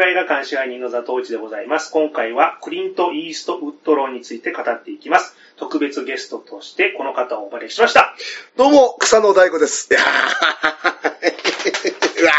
[0.00, 1.92] ラ映画館支配人の座頭内でございます。
[1.92, 5.36] 今回はクリント・イーストウッドローについて語っていきます。
[5.56, 8.14] 特別ゲストとしてこの方をお招きしました。
[8.56, 9.92] どうも、草野大子です。
[9.92, 10.04] いやー
[12.22, 12.32] うわ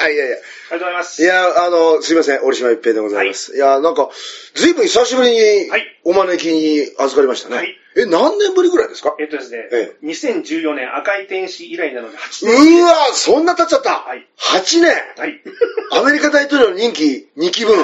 [0.00, 0.36] ーいやいや。
[0.70, 1.22] ありがとうございます。
[1.22, 3.54] いや、あの、すいません、折島一平でございます。
[3.54, 4.08] い、や、なんか、
[4.54, 7.56] ずいぶん久しぶりにはい、お招きに預かりましたね。
[7.56, 9.14] はいえ、何年ぶりぐらいですか？
[9.20, 12.82] えっとですね、え2014年赤い天使以来なので8う年。
[12.84, 14.26] わそんな経っちゃった、はい。
[14.36, 15.40] !8 年はい。
[15.92, 17.76] アメリカ大統領の任期2期分。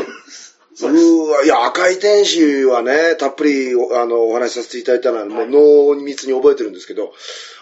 [0.81, 1.05] そうです。
[1.05, 5.47] うわいや、赤い天使はね、たっぷりおあのお話しさせていただいたのは、もう
[5.95, 7.13] 濃密に覚えてるんですけど、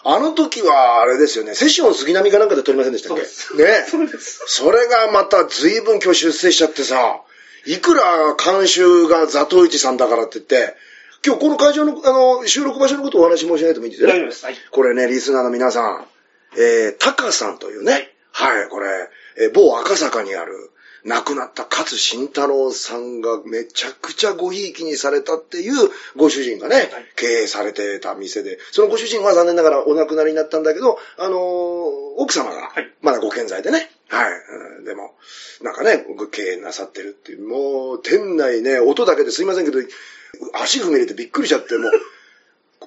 [0.05, 3.25] あの時は、あれですよね、セッション杉並かなんかで撮りませんでしたっけ？
[3.25, 3.87] そうですね。
[3.89, 4.45] そうです。
[4.47, 7.21] それがまた随分今日出世しちゃってさ、
[7.67, 10.77] いくら監修がザトウイチさんだからって言って、
[11.27, 14.15] 今日この会場の、あの、収録場所のことをお話し申し上げてもいいんですよね？
[14.15, 14.45] 大丈夫です。
[14.45, 14.55] はい。
[14.71, 16.07] これね、リスナーの皆さん、
[16.57, 18.89] えー、タカさんというね、はい、これ、
[19.41, 20.71] えー某赤坂にある、
[21.05, 34.33] 亡くなった勝慎太郎さんがめちゃくちゃごひいきにされたっていうご主人がね、経営されてた店で、そのご主人は残念ながらお亡くなりになったんだけど、あのー奥様がはい、まだご健在でね、はい、
[34.79, 34.85] うん。
[34.85, 35.15] でも、
[35.63, 39.79] なんかね、ご経営なさってるっていう、もう、店内ね、音だけですいませんけど、
[40.55, 41.93] 足踏み入れてびっくりしちゃって、もう、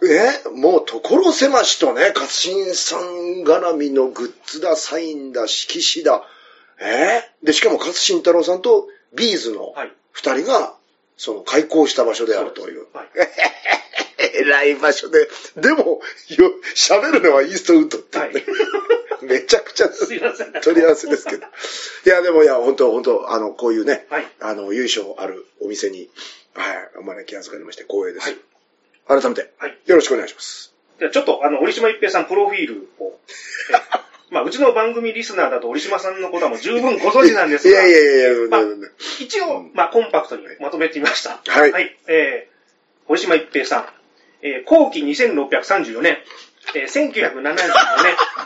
[0.11, 0.49] え？
[0.51, 6.23] もう所狭しとね、勝新さん絡みのグッズだ、サインだ、色紙だ。
[6.81, 9.91] えで、しかも勝新太郎さんとビーズのはい。
[10.11, 10.73] 二人が、
[11.15, 12.87] その開校した場所であるという。
[12.93, 13.07] はい。
[14.33, 15.29] えらい場所で。
[15.55, 18.43] でも、よ、喋るのはイーストウッドっていうね、
[19.21, 20.51] めちゃくちゃすいません。
[20.53, 21.45] 取り合わせですけど。
[22.05, 24.27] いや、でもいや、本当本当あの、こういうね、はい。
[24.39, 26.09] あの、由緒あるお店に、
[26.53, 28.29] はい、お招き預かりまして光栄です。
[28.29, 28.37] はい
[29.07, 29.77] 改めて、はい。
[29.87, 30.73] よろしくお願いします。
[30.99, 33.19] じゃあちょっと、あの、折島一平さんプロフィールを、
[33.69, 33.73] え
[34.31, 38.61] まあ、うちの番組リスナーだと折島さんのことはもう十分ご存知なんですが、いやいやいやいや、まあ
[39.19, 41.41] 一応、まあ、コンパクトにまとめてみました。
[41.51, 41.97] はいはい。
[42.07, 43.85] えー、堀島一平さん、
[44.41, 46.17] えー、後期2634年、
[46.75, 47.55] えー、1974年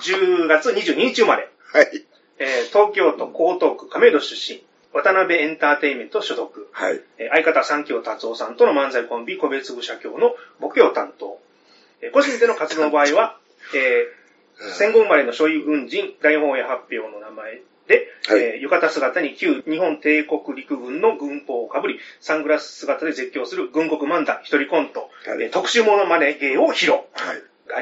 [0.01, 2.03] 10月22日生まれ、はい。
[2.39, 6.99] えー、東京都江東区亀戸出身、渡辺エンターテインメント所属、はい。
[7.19, 11.39] えー相方三京達夫さんとの漫才コンビ、個別部社協のボケを担当。
[12.01, 13.37] えー個人での活動の場合は、
[13.75, 14.24] えー
[14.77, 26.93] 戦後生まれの所有軍人大本営発表の名前で、はいえー浴衣姿に旧日本帝国陸軍の軍法をかぶり、サングラス姿で絶叫する軍国漫談一人コント、はいえー特殊モノマネ芸を披露。
[26.93, 27.03] は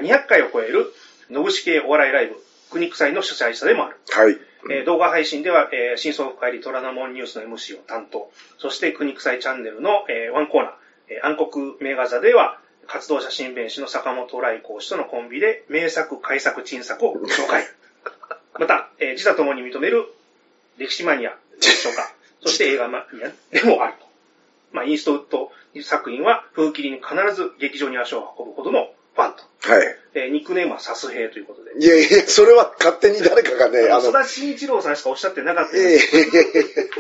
[0.02, 0.08] い。
[0.10, 0.92] が200回を超える、
[1.30, 2.36] 野口系お笑いライブ、
[2.72, 3.98] 国臭いの主催者でもある。
[4.10, 4.38] はい。
[4.72, 8.30] えー動画配信では、えー真相深入り虎ノ門ニュースの MC を担当。
[8.58, 10.72] そして、国臭いチャンネルの、えーワンコーナー、
[11.10, 17.66] えー暗黒名画座では、活動写真弁士の坂本来講師とのコンビで、名作、改作、珍作を紹介。
[18.60, 20.06] また、えー自他ともに認める
[20.78, 22.14] 歴史マニアでしょうか。
[22.42, 24.06] そして映画マニアでもあると。
[24.72, 25.52] まあ、インストウッド
[25.82, 29.44] 作品は、風切りに必ず劇場に足を運ぶほどのファンと。
[29.70, 29.98] はい。
[30.16, 31.72] えーニックネームはサスヘイということで。
[31.80, 36.22] いやいや、それは勝手に誰かがね、あの、田慎一郎さんしかおっしゃってなかったいやいやいやいや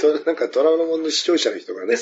[0.02, 1.96] となんか虎ノ門の視聴者の人がね。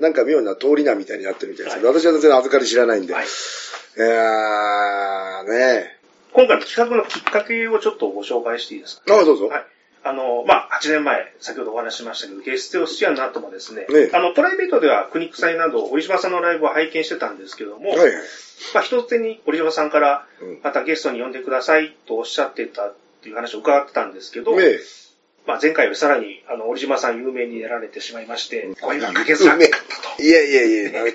[0.00, 3.14] なんか妙な通り名みたいになってるみたいですけど、私は全然預かり知らないんで。
[3.14, 5.98] はいい、やー、ね
[6.32, 9.14] 今回の企画のきっかけをちょっとご紹介していいですか？
[9.18, 9.46] あ、どうぞ。
[9.48, 9.66] はい。
[10.08, 18.12] あの、まあ、8年前、先ほどお話ししましたけど、ゲスト出演の後もですね、ねあの、プライベートでは国臭いなど、折島さんのライブを拝見してたんですけども、はいはい。
[18.74, 24.80] まあ、一つ手に折島さんからうん、またゲストに呼んでくださいとおっしゃってたっていう話を伺ってたんですけど、ねえ。
[25.46, 30.22] まあ、前回よりさらに、あの、折島さん有名になられてしまいまして、声がかけづらかったと。
[30.22, 31.12] いやいやいや、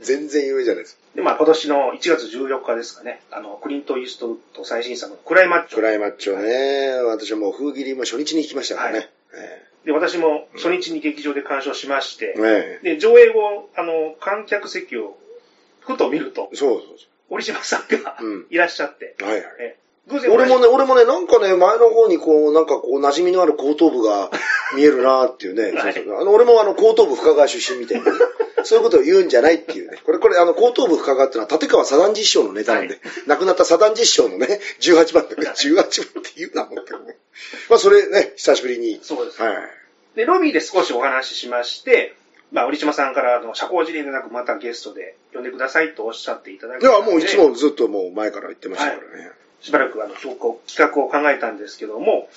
[0.00, 0.98] 全然有名じゃないです。
[1.14, 5.76] で、まあ、今年の1月14日ですかね、あの、クリント・イーストウッド最新作のクライマッチョ。
[5.76, 8.98] クライマッチョね、私はもう風切りも初日に行きましたからね。
[8.98, 9.08] はい。
[9.84, 15.16] で、私も初日に劇場で鑑賞しまして、ええで、上映後、あの、観客席を
[15.80, 16.96] ふと見ると、そうそう
[17.30, 18.46] 折島さんがうん。
[18.50, 19.28] いらっしゃって、そう。
[19.28, 19.54] はいはい。
[19.60, 19.76] え
[20.08, 24.30] 偶然俺もね、俺もね、なんかね、前の方にこう、なんかこう、馴染みのある後頭部が
[24.74, 25.72] 見えるなっていうね。
[25.78, 25.94] はい。
[25.94, 26.20] そうそう。
[26.20, 28.18] あの、俺もあの、後頭部深川出身みたいなね、
[28.64, 29.98] そういうことを言うんじゃないっていうね。
[30.04, 37.16] これ、これ、あの、後頭部深川っていうのは、立川左団実師匠のネタなんで、はい亡くなった左団実師匠のね、18番だけど、18番って言うなもんけどね。
[37.68, 39.00] まあ、それね、久しぶりに。
[39.02, 39.42] そうです。
[39.42, 39.54] はい。
[40.16, 42.14] で、ロビーで少しお話ししまして、
[42.52, 46.86] まあ、折島さんからあの社交辞令でなくまたゲストで呼んでくださいとおっしゃっていただいて。
[46.86, 49.30] いや、もういつもずっともう前から言ってましたからね。
[49.60, 52.28] しばらくあの企画を企画を考えたんですけども、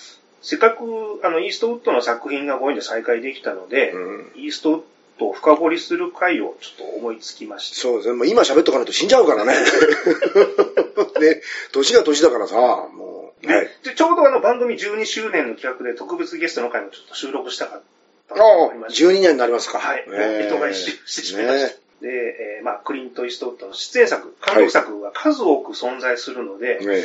[0.41, 0.83] せっかく
[1.23, 4.81] あのイーストウッドの作品がご縁で再開できたので、うんイーストウッ
[5.19, 7.75] ドを深掘りする回をちょっと思いつきました。
[7.77, 8.15] そうですね。
[8.15, 9.53] もう今喋っとかないと死んじゃうからね。
[11.19, 13.47] ね、年が年だからさ、もう。
[13.47, 13.69] ではい。
[13.83, 17.81] でちょうどあの番組12周年の企画で特別ゲストの回もちょっと収録したかっ
[18.29, 19.03] たありまして。
[19.05, 19.79] 12年になりますか。
[19.79, 20.05] はい。
[20.47, 21.67] 人が一周してしまいました。
[21.67, 27.03] ねで、えーまあ、クリント・イーストウッドの出演作、監督作が数多く存在するので、ね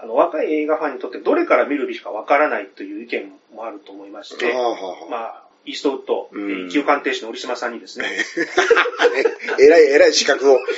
[0.00, 8.06] あの、若い映画ファンにとってどれから見るべきかわからないという意見もあると思いまして、はあはあはあまあ、イーストウッド、うんえー一級鑑定士の折島さんにですね、
[9.60, 10.58] えらい、えらい資格を。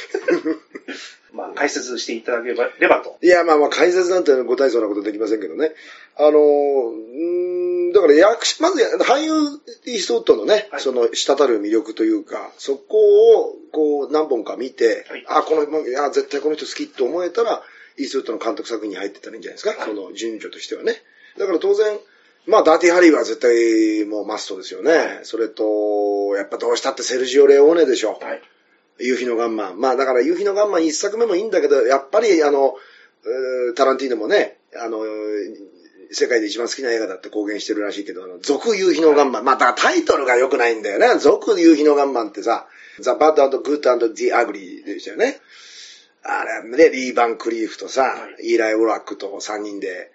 [1.35, 3.19] まあ、解説していただければと。
[3.21, 5.75] いや、まあまあ、解説なんてご大層なことできませんけどね。
[6.17, 9.33] あのー、んだから役者、まず俳優
[9.85, 17.65] イーストウッドのね、はいその滴る魅力というか、そこをこう何本か見て、はいあ、この、いや、絶対この人好きって思えたら、
[17.97, 21.03] イーストウッドの監督作品に入ってたらいいんじゃないですか、はいその順序としてはね。
[21.37, 21.99] だから当然、
[22.47, 24.93] まあ、ダーティーハリーは絶対もうマストですよね。
[24.93, 28.19] はいそれと、やっぱどうしたってセルジオ・レオーネでしょ。
[28.21, 28.43] はい。
[28.99, 29.81] 夕日のガンマン。
[29.81, 32.75] まあだから夕日のガンマン一作目もいいんだけど、やっぱりあの、
[33.75, 35.01] タランティーノもね、あの、
[36.13, 39.45] 世界で一番好きな映画だって公言してるらしいけど、あの、続夕日のガンマン。
[39.45, 41.19] まあだからタイトルが良くないんだよね。
[41.19, 42.67] 続夕日のガンマンってさ、
[42.99, 45.41] The Bad and Good and the Ugly でしたよね。
[46.23, 50.11] あれね、リー・バン・クリーフとさ、はイーライ・ウォラックと3人で、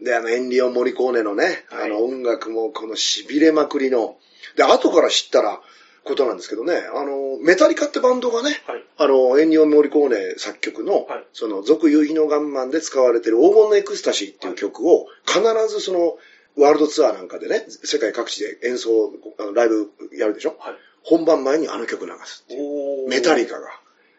[0.00, 4.16] で、あの、エンニオ・モリコーネのね、はいあの、音楽もこの痺れまくりの、
[4.56, 5.60] で、後から知ったら、
[6.04, 8.84] ことなんですけどね、あの、メタリカってバンドがね、はい。
[8.96, 16.16] あの、エンニオ・モリコーネ作曲の、はいその、続夕日のガンマンで使われてる黄金のエクスタシーっていう曲を、必ずその、
[16.56, 20.56] ワールドツアーなんかでね、世界各地で演奏、あのライブやるでしょ？
[20.58, 20.74] はい。
[21.02, 23.08] 本番前にあの曲流すっていう。
[23.08, 23.68] メタリカが。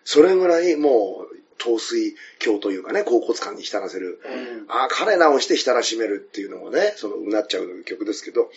[0.06, 4.20] それぐらいもう、陶水鏡というかね、甲骨感に浸らせる。
[4.26, 4.66] うん。
[4.70, 8.50] ああ、彼らをして浸らしめるっていうのもね、その、うなっちゃう曲ですけど、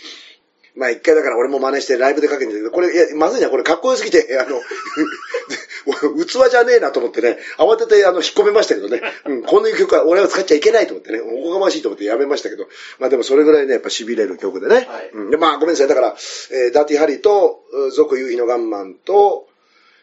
[0.75, 4.60] まあ一回だから俺も真似してライブでかけてみて、これ、いや、まずいな、これかっこよすぎて、あの、
[6.25, 12.69] 器じゃねえなと思ってね、慌ててあの、引っ込めましたけどね、うん、こんな曲は俺は使っちゃいけないと思ってね、おこがましいと思ってやめましたけど、
[12.99, 14.75] まあでもそれぐらいね、やっぱ痺れる曲でね。
[14.88, 15.10] はい。
[15.12, 16.16] うん、でまあごめんなさい、だから、
[16.50, 19.49] えーダーティーハリーと、う続夕日のガンマンと、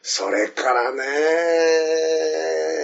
[0.02, 1.04] それからね、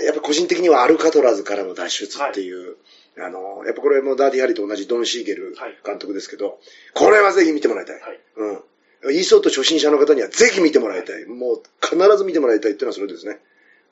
[0.06, 2.78] やっぱ個人的にはアルカトラズからの脱出っていう、
[3.18, 6.60] あの、やっぱこれもダーティーハリーと同じドン・シーゲルはい監督ですけど、
[6.94, 8.02] これはぜひ見てもらいたい。
[8.02, 9.16] はいうん。
[9.16, 11.26] イーソート初心者の方にはぜひ見てもらいたい。
[11.26, 13.40] もう必ず見てもらいたいっていうのはそれですね。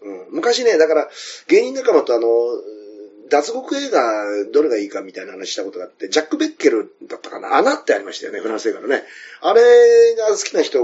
[0.01, 0.25] うん。
[0.31, 1.09] 昔ね、だから
[1.47, 2.27] 芸人仲間とあの、
[3.33, 7.57] 脱獄映画どれがいいかみたいな話したことがあって、ジャック・ベッケルだったかな？
[7.57, 9.03] 穴ってありましたよね、フランス映画のね。
[9.41, 10.79] あれが好きな人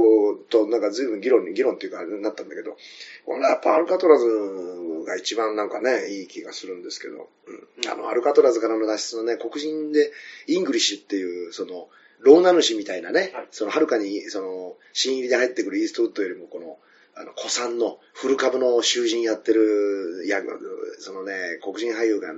[0.50, 2.76] となんか随分議論に、議論っていうかなったんだけど、
[3.28, 4.26] 俺はやっぱアルカトラズ
[5.06, 7.92] が一番なんかね、いい気がするんですけど、うん。
[7.92, 10.12] あの、アルカトラズからの脱出のね、黒人で
[10.48, 11.88] イングリッシュっていう、その、
[12.20, 16.78] 牢名主みたいなね、はいその、はるかに、その、新入りで入ってくるイーストウッドよりも、この、
[17.20, 20.42] あの、古参のフル株の囚人やってる、や、
[21.00, 22.32] そのね、黒人俳優が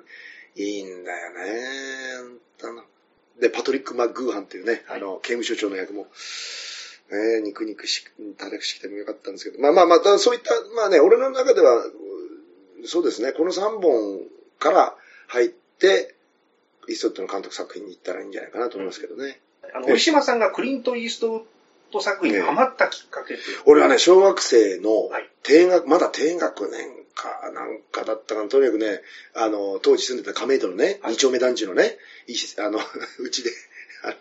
[0.56, 1.42] いいんだよね。
[2.63, 2.83] あの
[3.39, 6.07] で、パトリック・マッグーハンっていうね、はいあの、刑務所長の役も、
[7.12, 8.06] ね、肉肉し、
[8.39, 11.84] 叩くしてもよかったんですけど、まあまあまたそういった、まあね、俺の中では、
[12.86, 14.22] そうですね、この3本
[14.57, 14.95] から
[15.27, 16.16] 入って、
[16.89, 19.39] イーストウッドの監督作品に行ったらいいんじゃないかなと思いますけどね。
[19.75, 21.44] あの、折島さんがクリント・イーストウッ
[21.91, 28.50] ド作品にハマったきっかけっていうのは俺はね、小学生のはい低学、まだ低学年かなんかだったかな。
[28.50, 29.01] とにかくね、
[29.33, 32.79] あの、当時住んでた亀戸のね、はい二丁目団地のね、いあの、
[33.19, 33.51] うちで、
[34.03, 34.13] あの、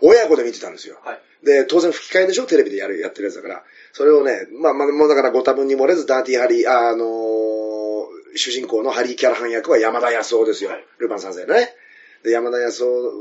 [0.00, 0.98] 親子で見てたんですよ。
[1.04, 1.20] はい。
[1.44, 2.46] で、当然吹き替えでしょ？
[2.46, 3.64] テレビでやる、やってるやつだから。
[3.92, 7.74] それをね、まあまあ、もうだからご多分に漏れず、ダーティーハリー、あ、あのー
[8.36, 10.70] 主人公のハリー・キャラハン役は山田康夫ですよ。
[10.70, 11.72] はいルパン三世のね。
[12.24, 13.12] で、山田康夫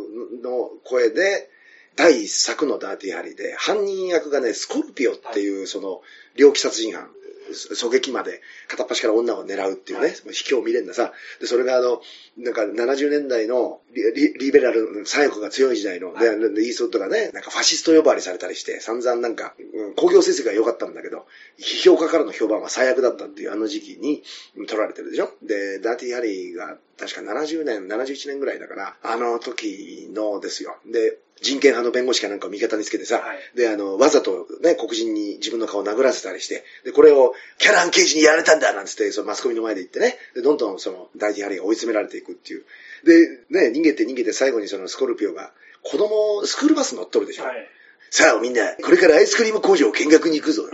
[0.41, 1.49] の声で、
[1.95, 6.01] 第一作のダーティーハリーで、犯人役がね、スコルピオっていう、その、
[6.35, 7.09] 猟奇殺人犯、
[7.51, 10.15] 狙撃まで片っ端から女を狙うっていうね、はい。
[10.15, 12.01] 卑怯未練なさ、で、それがあの、
[12.37, 21.27] なんか70年代のリリリベラル、左翼が強い時代の、で、でイーストウッドがね、なんかファシスト呼ばわりされたりして、散々なんか、うん工業成績が良かったんだけど、
[21.59, 24.23] 批評家からの評判は最悪だったっていうあの時期に
[24.67, 25.29] 撮られてるでしょ。
[25.43, 30.77] で、ダーティーハリーが確か70年、71年ぐらいだから、あの時のですよ。
[30.85, 42.63] で、人権派の弁護士かなんかを味方につけてさ、はいで、あの、わざとね、黒人に自分の顔を殴らせたりして、で、これをキャラン刑事にやられたんだなんつって、そのマスコミの前で言ってね、で、どんどんその、ダーティーハリーが追い詰められていくっていう。
[43.03, 47.43] で、ね、逃げて逃げて最後にそのスコルピオが、子供、スクールバス乗っとるでしょ。
[47.43, 47.69] はい。
[48.15, 50.69] さあみんな、これからアイスクリーム工場を見学に行くぞ。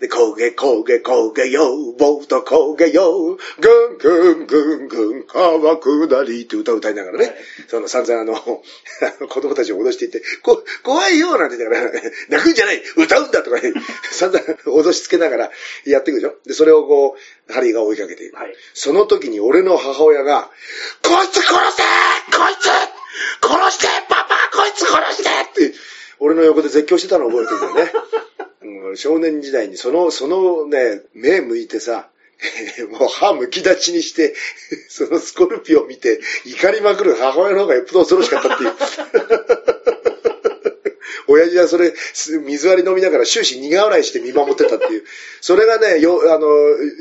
[0.00, 7.34] で、焦げ焦げ焦げよ、ボート焦げよ、ぐんぐんぐんぐん、川下りって歌を歌いながらね、はい
[7.68, 8.34] その散々あの、
[9.30, 11.92] 子供たちを脅していって、こ、怖いよ、なんて言ってから、
[12.28, 13.72] 泣くんじゃない、歌うんだとかね、
[14.10, 14.44] 散々
[14.82, 15.50] 脅しつけながら
[15.84, 16.34] やっていくでしょ。
[16.44, 17.16] で、それをこ
[17.48, 18.36] う、ハリーが追いかけていく。
[18.36, 18.56] はい。
[18.74, 20.50] その時に俺の母親が、
[21.02, 21.82] こいつ殺せ
[22.36, 22.66] こいつ
[23.46, 27.92] 殺してパパこいつ殺してって、俺の横で絶叫してたの覚えてるよね。
[28.88, 32.08] うん、少年時代にその、そのね、目向いてさ、
[32.90, 34.34] もう歯むき立ちにして、
[34.88, 39.73] そのスコルピオを見て怒りまくる母親の方がよっぽど恐ろしかったっていう。
[41.28, 41.92] 親父はそれ、
[42.44, 45.04] 水割り飲みながら終始苦笑いして見守ってたっていう。
[45.40, 46.48] それがね、よ、あの、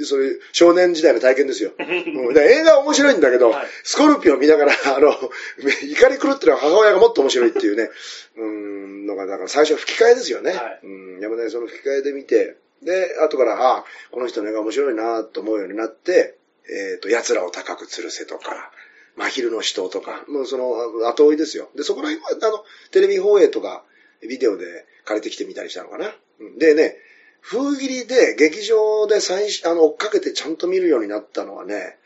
[0.05, 1.71] それ、少年時代の体験ですよ。
[1.79, 5.11] うん、映画面白いんだけど、はい、スコルピオ見ながら、あの、
[5.89, 7.89] 怒り狂ってる母親がもっと面白いっていうね。
[8.37, 10.51] うん、のが、だから最初吹き替えですよね。
[10.51, 16.37] はい、うん、でもね、その吹き替えで見て、で、後から、ああ、この人の映画面白いなと思うようになって、
[16.69, 18.71] えっ、ー、と、奴らを高く吊るせとか、
[19.15, 21.69] 真昼の死闘とか、もうその後追いですよ。
[21.75, 23.83] で、そこら辺は、あの、テレビ放映とか、
[24.27, 26.13] ビデオで借りてきてみたりしたのかな。
[26.57, 26.97] でね、
[27.41, 31.97] 風切りで劇場で最初、あの、追っかけてちゃんと見るようになったのはね、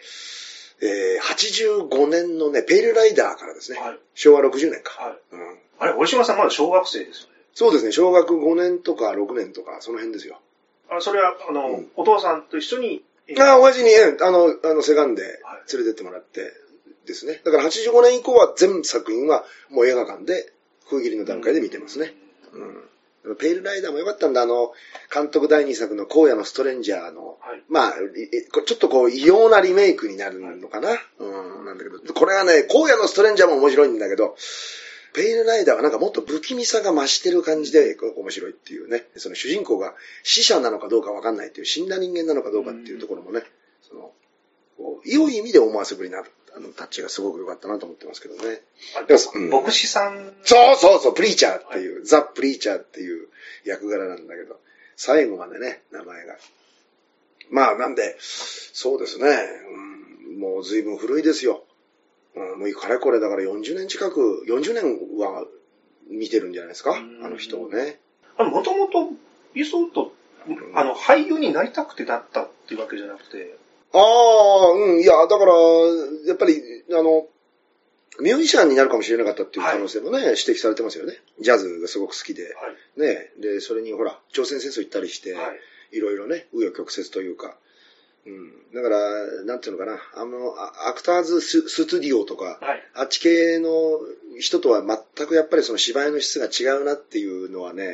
[0.81, 3.79] えー、85年のね、ペイルライダーからですね。
[3.79, 5.01] はい、昭和60年か。
[5.01, 5.17] はい。
[5.31, 5.57] うん。
[5.79, 7.33] あれ、折島さんまだ小学生ですよね。
[7.53, 10.39] そうですね、小学5年とか6年とか、その辺ですよ。
[10.89, 13.03] あそれは、あの、うん、お父さんと一緒に、
[13.39, 13.89] あ、親父に、
[14.21, 15.23] あの、あの、セガンで
[15.73, 16.53] 連れてってもらって
[17.05, 17.41] ですね。
[17.43, 20.53] だから85年以降は全作品はもう映画館で
[20.89, 22.13] 風切りの段階で見てますね。
[22.53, 23.35] うん。
[23.35, 24.71] ペイルライダーも良かったんだ、あの、
[25.13, 27.93] 監督第2作の荒野のストレンジャーの、はい、まあ、
[28.65, 34.35] ちょっとこう、異様なリメイクになるのかな、はい、うん、なんだけど、これはね、荒野のストレンジャーも面白いんだけど、
[35.13, 39.05] ペイルライダーはなんかもっと不気味さが増してる感じで面白いっていうね。
[39.15, 43.41] その主人公が死者なのかどうかわかんないっていう、死んだ人間なのかどうかっていうところもね、
[43.81, 44.11] その、
[45.05, 46.23] 良い意味で思わせぶりな
[46.57, 48.61] あのタッチがすごく良かったなと思ってますけどね。
[49.35, 53.27] うん、牧師さんそうそうそう、プリーチャーっていう、はい、ザ・プリーチャーっていう
[53.63, 54.59] 役柄なんだけど、
[54.95, 56.35] 最後までね、名前が。
[57.51, 59.25] まあ、なんで、そうですね、
[60.31, 61.63] うん、もう随分古いですよ。
[62.35, 65.45] うん、もうかれこれだから40年近く、40年は
[66.09, 67.99] 見てるんじゃないですか、あの人をね。
[68.39, 69.11] もともと、
[69.53, 70.11] イソウト、
[70.73, 73.57] あの、俳優になりたくてなったっていうわけじゃなくて、
[73.99, 75.53] ああ、うん、いや、だから、
[76.25, 76.61] やっぱり、
[76.91, 77.27] あの、
[78.19, 81.13] ミュージシャンになるかもしれなかったっていう可能性もね、はい、指摘されてますよね。
[81.39, 82.43] ジャズがすごく好きで。
[82.43, 82.49] は
[82.97, 83.31] い、ね。
[83.39, 85.53] で、それにほら、朝鮮戦争行ったりして、は
[85.91, 87.55] い、いろいろね、紆余曲折というか。
[88.25, 88.73] うん。
[88.73, 90.55] だから、なんていうのかな、あの、
[90.89, 93.69] アクターズススツディオとか、はい、あっち系の
[94.39, 94.83] 人とは
[95.15, 97.93] 全くやっぱりその芝居の質が違うなっていうのはね、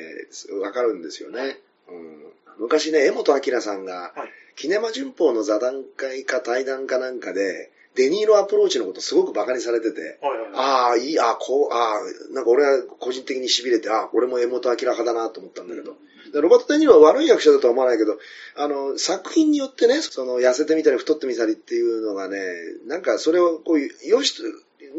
[0.62, 1.60] わかるんですよね。
[1.90, 2.24] うん、
[2.60, 10.20] 昔ね、江本明さんが、はいキネマ旬報の座談会か対談かなんかで、デニーロアプローチのことすごく馬鹿にされてて、
[10.56, 15.96] ああ、いい、ああ、こう、ああ、なんか俺は個人的に痺れて、ああ、俺も江本明派だなと思ったんだけど、
[16.34, 18.18] うん、ロバート・デニーロは悪い役者だとは思わないけど、
[18.56, 22.40] あの、作品によってね、その、痩せてみたり太ってみたりっていうのがね、
[22.88, 24.44] なんかそれをこう、よしと、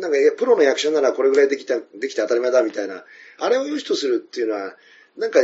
[0.01, 3.05] なんか、プロの役者ならこれぐらいできた、できて当たり前だみたいな、
[3.39, 4.77] あれを良しとするっていうのは、
[5.17, 5.41] なんか、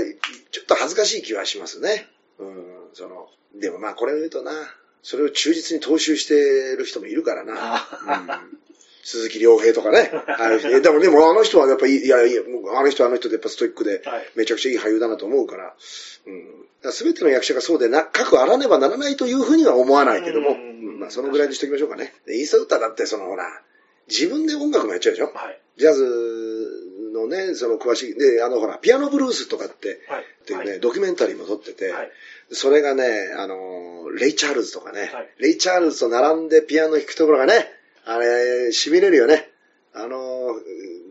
[0.50, 2.08] ちょっと恥ずかしい気はしますね。
[2.38, 4.52] うん、その、でもまあこれを言うとな、
[5.02, 6.34] それを忠実に踏襲して
[6.76, 7.52] る人もいるからな。
[7.52, 8.58] うん、
[9.02, 10.10] 鈴木亮平とかね。
[10.26, 12.42] はい、 でもでもあの人はやっぱり、いやいや、
[12.76, 14.02] あの人はあの人でやっぱストイックで、
[14.34, 20.56] めちゃくちゃいい俳優だなと思うから、す、べ、ての役者がそうでな、くあらねばならないというふうには思わないけども、
[20.98, 22.14] まあそのぐらいにしておきましょうかね。
[22.28, 23.62] イースターだってそのほら、
[24.08, 26.04] 自分で音楽もやっちゃうでしょ、はい、ジャズ
[27.12, 32.10] のね、その詳しい、で、あのほら、ピアノブルースとかって、はい、っていうね、ドキュメンタリーも撮ってて、はい、
[32.52, 37.68] それがね、あの、レイ・チャールズとかね、はい、レイ・チャールズと並んでピアノ弾くところがね、
[38.04, 39.50] あれ、痺れるよね。
[39.92, 40.54] あの、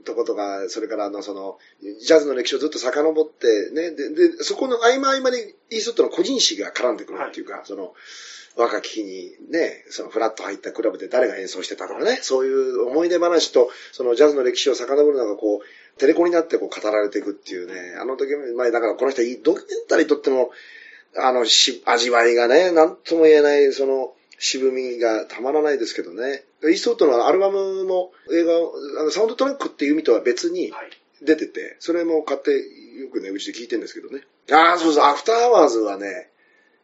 [0.06, 5.38] とことか、それからあの、その、ジャズの歴史をずっと遡って、ね、で、でそこの合間合間に
[5.70, 7.94] イーストットの個人誌が絡んでくるっていうか、はい、その、
[8.60, 20.52] 若き日にね、そのフラット入ったクラブで誰が演奏してたとかね、そういう思い出話と、そのジャズの歴史を遡るのがこう、テレコになってこう語られていくっていうね、あの時、前だからこの人ドキュメンタリーとっても、
[21.18, 26.44] あの、し、味わいがね、なんとも言えない、その、渋みがたまらないですけどね。
[26.64, 28.54] イーストウッドのアルバムも映画、
[29.02, 30.72] あのサウンドトラックっていう意味とは別に
[31.22, 34.24] 出てて、それも買ってよくね、うちで聞いてるんですけどね。
[34.52, 36.30] ああ、そうそう、アフターアワーズはね、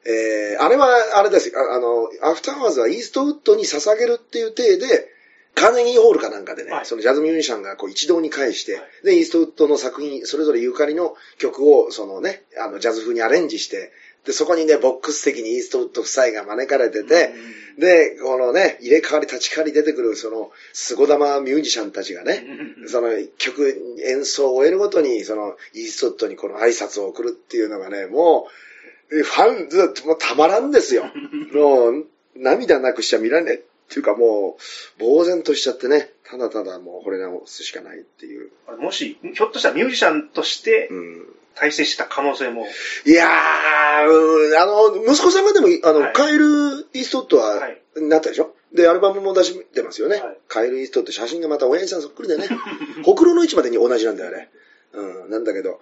[0.05, 1.51] えー、あれは、あれです。
[1.55, 5.11] あの、アフターアワーズはイーストウッドに捧げるっていう体で、
[5.55, 13.91] カーネギーホールかなんかでね、はい、そのジャズミュージシャンがこう一堂に会して、はい、で、イーストウッドの作品、それぞれゆかりの曲を、そのね、あの、ジャズ風にアレンジして、
[14.25, 17.33] で、そこにね、ボックス的にイーストウッド夫妻が招かれてて、
[17.77, 22.43] で、このね、入れ替わり立ち替わり出てくる、その、凄玉ミュージシャンたちがね、
[22.87, 28.64] その曲、演奏を終えるごとに、その、イーストウッドにこの挨拶を送るっていうのがね、もう、
[29.09, 31.05] ファン、もうたまらんですよ。
[31.53, 33.55] もう、涙なくしちゃ見られない。
[33.57, 34.57] っていうかも
[34.99, 38.49] う、呆然としちゃってね、ただただもう惚れ直すしかないっていう。
[38.79, 41.35] もし、ひょっとしたらミュージシャンとしてうん。
[41.57, 42.67] 大成した可能性も、
[43.05, 46.45] いやー、うんあの、息子さんがでも、あの、はいカエル・
[46.93, 48.53] イーストウッドは、はいなったでしょ？
[48.73, 50.19] で、アルバムも出してますよね。
[50.19, 52.49] はいカエル・イーストウッド、写真がまた親父さんそっくりでね。
[53.05, 54.49] ほくろの位置までに同じなんだよね。
[54.91, 55.79] うん、なんだけど、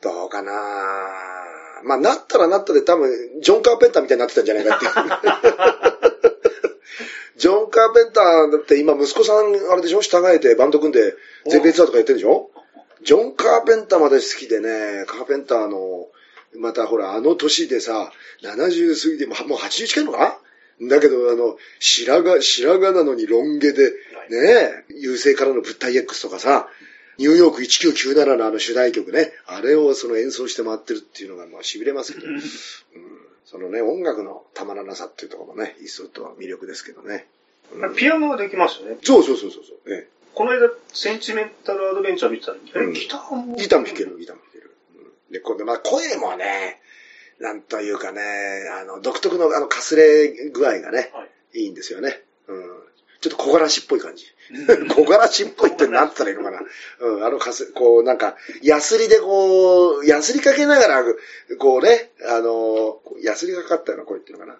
[0.00, 0.52] どうかな
[1.84, 3.10] まあ、なったらなったで多分、
[3.40, 4.92] ジョン・カーペンターみたいになってたんじゃないかっていう。
[7.36, 11.14] ジョン・カーペンターだって今息子さん、あれでしょ従えてバンド組んで、
[11.48, 12.50] 全米ツアーとかやってるでしょ？
[13.02, 16.08] ジョン・カーペンターまで好きでね、カーペンターの、
[16.54, 18.12] またほら、あの年でさ、
[18.42, 20.38] 70過ぎて、もうもう80近いのか？
[20.82, 23.90] だけど、あの、白髪、白髪なのにロン毛で、
[24.30, 26.68] ねえ、優勢からの物体 X とかさ、
[27.18, 32.40] ニューヨーク1997のあの主題曲ね、あれをその演奏して回ってるっていうのがまあ痺れますけど、うん、
[33.44, 37.26] そのね、音楽のたまらなさっていうところもね、イーストウッドは魅力ですけどね。
[37.74, 38.98] うんピアノができますよね。
[39.02, 43.54] そうそうそうそうそう、えこの間、センチメンタルアドベンチャー見てた時、うんギターも。
[43.56, 44.74] えギターも弾ける、ギターも弾ける。
[44.96, 46.80] うんで、これまあ声もね、
[47.40, 48.22] なんというかね、
[48.80, 51.60] あの、独特のあの、かすれ具合がね、はい。
[51.64, 52.22] いいんですよね。
[52.46, 52.81] うん。
[53.22, 54.24] ちょっと小柄しっぽい感じ。
[54.90, 56.60] 小柄しっぽいって何て言ったらいいのかな。
[57.00, 61.04] うん、あのかす、こう、なんか、ヤスリでこう、ヤスリかけながら、
[61.58, 64.58] こうね、あの、ヤスリがかかったような声っていうのかな。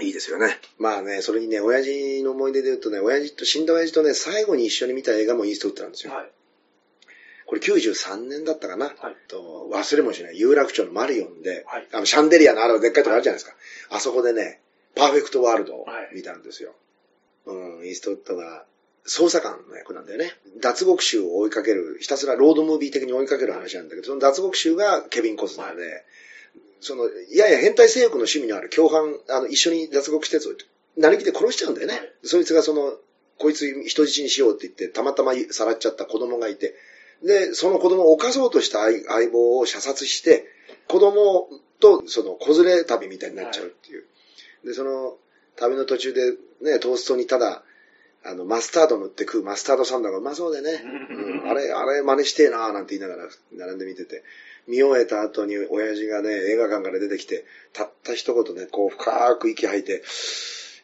[0.00, 0.58] いいですよね。
[0.78, 6.12] まあね、それにね、親父の思い出で言うとね、親父と、死んだ親父とね、最後に一緒に見た映画もイーストウッドなんですよ。
[6.12, 6.30] はい。
[7.46, 8.86] これ93年だったかな。
[8.86, 13.56] はいと忘れもしない有楽町のマリオンで、はいあの、シャンデリアのあるでっかいとこあるじゃないですか。
[13.90, 14.60] あそこでね、
[14.94, 16.74] パーフェクトワールドを見たんですよ。
[17.46, 18.64] うん、イーストウッドが
[19.06, 20.32] 捜査官の役なんだよね。
[20.60, 26.04] 脱獄囚を追いかける、ひたすらロードムービー的に追いかける話なんだけど、その脱獄囚がケビン・コスナーで、
[26.80, 30.52] その、やや変態性欲の趣味のある共犯、あの、一緒に脱獄施設を、
[30.96, 31.94] なりきで殺しちゃうんだよね。
[31.94, 32.98] はいそいつがその、
[33.38, 36.74] こいつ人質にしようって言って、たまたまさらっちゃった子供がいて、
[37.22, 40.46] で、その子供を犯そうとした相相棒を射殺して、
[40.88, 41.48] 子供
[41.80, 44.04] とその子連れ旅みたいになっちゃうっていう。
[44.64, 45.18] で、その
[45.56, 47.62] 旅の途中でね、トーストにただ、
[48.24, 50.20] あの、マスタード塗って食うマスタードサンドがう。
[50.20, 54.24] まそうでね、うん、あれ、あれ真似してえなーなんて言いながら並んで見てて、
[54.66, 60.02] 見終えた後に親父がね、映画館から出てきて、たった一言ね、こう深く息吐いて、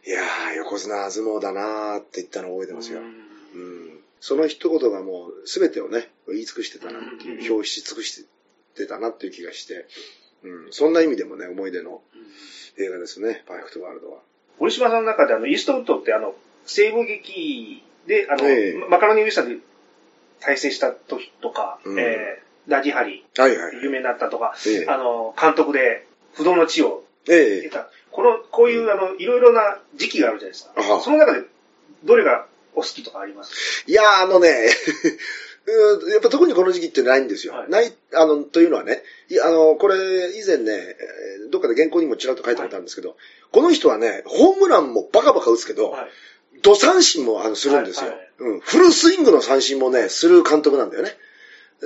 [0.06, 3.00] いやー、横綱相撲だなーって言ったのを覚えてますよ。
[3.00, 3.06] うん。
[3.06, 4.00] うん。
[4.20, 8.24] その一言がもう全てをね、言い尽くしてたなっていう、表し尽くし
[8.76, 9.86] てたなっていう気がして、
[10.44, 12.02] うん、そんな意味でもね、思い出の
[12.78, 14.20] 映画ですね、パーフェクトワールドは。
[14.58, 16.34] 堀島さんの中であの、イーストウッドってあの、
[16.66, 18.74] 西部劇で、あの、ええ。
[18.88, 19.56] マカロニウエスタンで
[20.40, 21.98] 大成した時とか、うん。
[21.98, 23.76] えー、ラジハリ、はいはい。
[23.82, 24.86] 有名になったとか、ええ。
[24.88, 27.60] あの、監督で、不動の地をええ。
[27.62, 27.88] 出た。
[28.10, 31.00] この、こういう、あの、いろいろな時期があるじゃないですか。
[31.00, 31.42] その中で、
[32.04, 33.84] どれがお好きとかあります？
[33.86, 34.52] いやー、あのね、う
[35.10, 35.18] ん
[36.12, 37.54] やっぱ特にこの時期ってないんですよ。
[37.54, 43.14] はいない、あの、というのはね、いあの、これ以前ね、えーどっかで原稿にもちらっと書いてあったんですけど、
[43.50, 46.08] この人はね、ホームランもバカバカ打つけど、はい。
[46.62, 48.60] ド三振もあのするんですよ、はいはいうん。
[48.60, 51.10] フルスイングの三振もね、する監督なんだよね。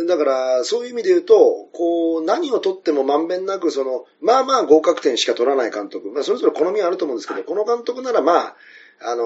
[0.07, 6.11] だから、そういう意味で言うと、こう、何を取ってもまんべんなく、その、まあまあ合格点しか取らない監督。
[6.11, 8.57] まあ、それぞれ好みはあると思うんですけど、この監督ならまあ、
[9.01, 9.25] あの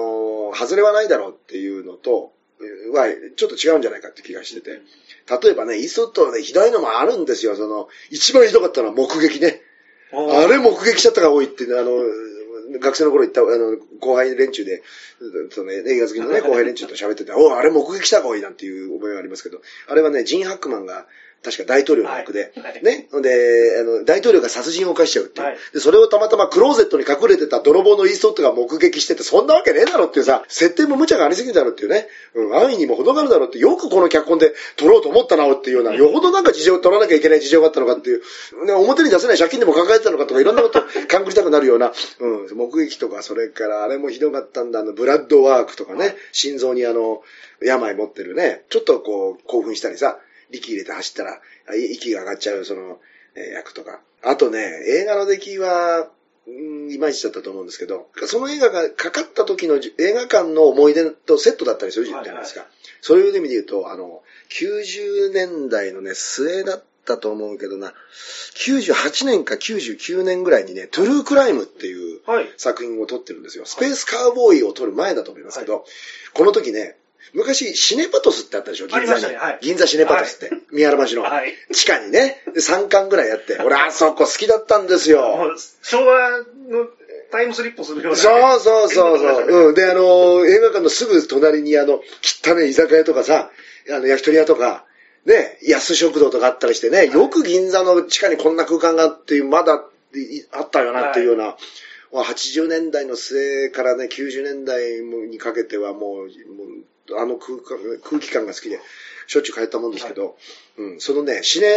[0.53, 2.33] ー外れはないだろうっていうのと、
[2.93, 4.81] は、ちょっと違うんじゃないかって気がしてて。
[5.41, 7.55] 例えばね、イーストウッドはね、ひどいのもあるんですよ。
[7.55, 9.61] その、一番ひどかったのは目撃ね。
[10.13, 11.91] あれ目撃しちゃったが多いって、あの、
[12.79, 14.83] 学生の頃行った、あの、後輩連中で、
[15.51, 21.07] その映画好きのね、 後輩連中と喋ってて、おあれ目撃したが多いなんていう覚えがありますけど、あれはね、ジン・ハックマンが、
[21.43, 22.73] 確か大統領の役で、はい。
[22.73, 22.83] はい。
[22.83, 25.57] ね、で、あの、大統領が殺人を犯しちゃうっていう、はい。
[25.73, 38.21] で、それをたまたまクローゼットに隠れてた泥棒のイーストウッドが目撃してて、そんなわけねえだろっていうさ、設定も無茶がありすぎるだろっていうね、うん、安易にも程があるだろうって、よくこの脚本で撮ろうと思ったなっていうような、よほどなんか事情を取らなきゃいけない事情があったのかっていう、
[38.65, 47.23] ね、表に出せない借金でも抱えてたのかとか、いろんなこと勘ぐりたくなるような、うん、目撃とか、それからあれもひどかったんだ、あの、ブラッドワークとかね、心臓にあの、
[47.63, 50.19] 病持ってるね、ちょっとこう、興奮したりさ、
[50.51, 51.41] 力入れて走ったら、
[51.75, 52.99] 息が上がっちゃう、その、
[53.35, 54.01] えー役とか。
[54.23, 56.09] あとね、映画の出来は、
[56.47, 62.65] うんいまいちだったと思うんですけど、その映画がかかった時のじ映画館の思い出とセットだったりするじゃないですか。
[63.01, 67.93] そういう意味で言うと、あの、90年代のね、末だったと思うけどな、
[68.55, 72.49] 98年か99年ぐらいにね、トゥルークライムっていうはい。
[72.57, 73.65] 作品を撮ってるんですよ。
[73.65, 75.85] スペースカーボーイを撮る前だと思いますけど、
[76.33, 76.97] この時ね、
[77.33, 79.27] 昔シネパトスってあったでしょ、銀座に。
[79.27, 81.53] ねはい銀座シネパトスって、宮原橋のはい。
[81.71, 85.53] 地下にね、で3巻ぐらいあって、俺あそこ好きだったんですもよ。
[85.55, 86.39] う昭和
[86.69, 86.87] の
[87.31, 89.47] タイムスリップするような、そうそうそうそう。
[89.47, 89.67] う。
[89.69, 89.75] うん。
[89.75, 93.49] で、あの、映画館のすぐ隣に、あの、汚い居酒屋とかさ、
[93.89, 94.85] あの、焼き鳥屋とか、
[95.25, 101.55] ね、安食堂とかあったりしてね、よく銀座の地下にこんな空間があっていう、まだいあったよなっていうような、
[102.11, 106.27] まあ80年代の末からね、90年代にかけてはもう、もう
[107.17, 108.79] あの空間空気感が好きで、
[109.27, 110.37] しょっちゅう通ったもんですけど、
[110.77, 111.67] うん、そのね、シネ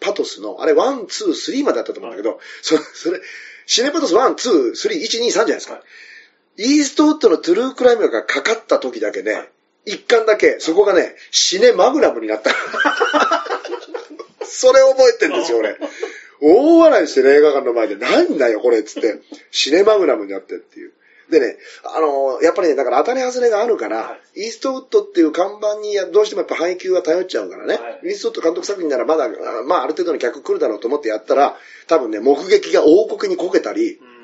[0.00, 3.20] パトスの、あれ、 one、two、three まであったと思うんだけど、 そそれ、
[3.66, 5.74] シネパトス one、two、three、1、2、3じゃないですか。
[5.74, 5.82] はい
[6.60, 9.48] イーストウッドのトゥルークライムがかかった時だけね、はい
[9.88, 12.50] 一館だけ、そこがね、シネマグナムになった。
[14.44, 15.78] それ覚えてんですよ、俺。
[16.40, 20.92] 大笑いしてね、映画館の前で、なんだよ、これ、つって、シネマグナムになってっていう。
[21.30, 29.28] でね、あのやっぱりね、だから当たり外れがあるから、はイーストウッドっていう看板にどうしてもやっぱ配給が頼っちゃうからね、はいイーストウッド監督作品ならまだ、あ
[29.66, 34.18] まあある程度の客来るだろうと思ってやったら、多分ね、目撃が王国にこけたり、うん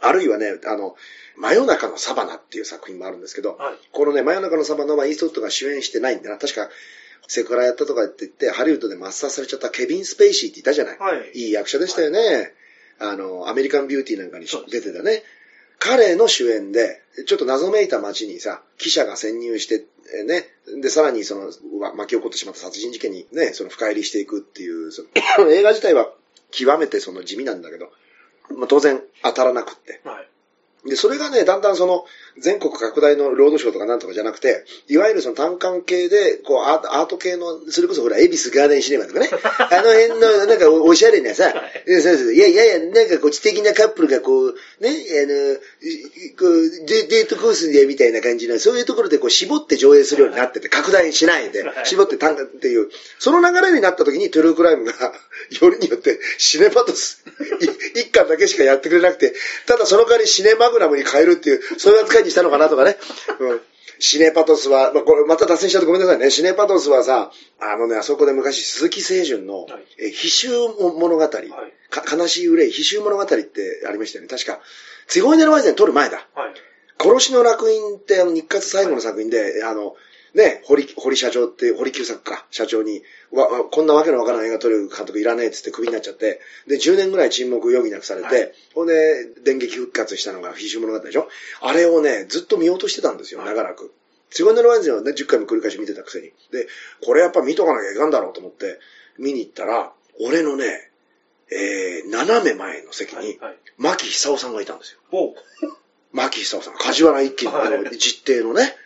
[0.00, 0.94] あるいはね、あの、
[1.36, 6.38] 真夜中のサバナっていう作品もあるんですけど、はいこのね、真夜中のサバナはイーストウッドが主演してないんだな。
[6.38, 6.68] 確か、
[7.28, 10.98] セクハラやったとかって言って、ハリウッドで抹殺されちゃったケビン・スペイシーっていたじゃない。
[10.98, 12.52] はいいい役者でしたよね。
[12.98, 15.22] あの、アメリカンビューティーなんかに出てたね。
[15.78, 19.86] 彼の主演で、ちょっと謎めいた街にさ、記者が潜入して、
[20.18, 20.46] えーね、
[20.82, 21.50] で、さらにその、
[21.94, 25.08] 巻き起こってしまった殺人事件にね、その深入りしていくっていう、その
[25.50, 26.12] 映画自体は
[26.50, 27.90] 極めてその地味なんだけど、
[28.50, 30.00] まあ、当然当たらなくって。
[30.04, 30.28] はい。
[30.86, 32.04] で、それがね、だんだんその、
[32.38, 42.38] 全国拡大のロードショーとかなんとかじゃなくて、いわゆるその単館系で、こう、アートアート系の、それこそほら、恵比寿ガーデンシネマとかね、 あの辺の、なんかお、おしゃれなさ、い。
[42.38, 45.56] やいやいや、なんかこう、知的なカップルがこう、ね、あの、
[46.38, 51.86] こう、デデートコースでみたいな感じの、そういうところでこう、絞って上映するようになってて、拡大しないでは、い。
[51.86, 54.92] 絞って単館っていう、その流れになった時にトゥルークライムが、
[55.60, 57.22] よりによって、シネパトス、
[57.94, 59.34] い一巻だけしかやってくれなくて、
[59.66, 62.96] ただその代わりシネマグナムに変えるっていう、そういう扱いにしたのかなとかね。
[63.40, 63.60] うん。
[63.98, 66.30] シネパトスは、まあ、これまた脱線しちゃってごめんなさいね。
[66.30, 73.36] シネパトスはさ、あのね、あそこで昔鈴木清純の、はいえ奇襲物語、いか悲しい憂い、奇襲物語って
[73.88, 74.28] ありましたよね。
[74.28, 74.60] 確か、
[75.06, 76.26] ツィゴイネルワイゼン撮る前だ。
[76.34, 76.54] はい。
[76.98, 79.94] 殺しの楽園ってあの日活最後の作品で、あの、
[80.36, 91.28] ね、堀、堀社長って、堀久作か、社長に、わ、わこんなわけのわからない映画撮る監督いらねえっつってクビになっちゃって、で、10年ぐらい沈黙を余儀なくされて、はいほんで、電撃復活したのが必修物語でしょ
[91.62, 93.94] あれをね、ずっと見落としてたんですよ、はい長らく。
[94.28, 96.32] ツィゴンネルワンはね、10回も繰り返し見てたくせに。
[96.52, 96.66] で、
[97.02, 98.78] これやっぱ見とかなきゃいかんだろうと思って、
[99.18, 100.90] 見に行ったら、俺のね、
[101.50, 103.56] えー、斜め前の席に、はい。
[103.78, 105.00] 牧久夫さんがいたんですよ。
[106.12, 108.76] 牧久夫さん、梶原一騎のはい実弟のね。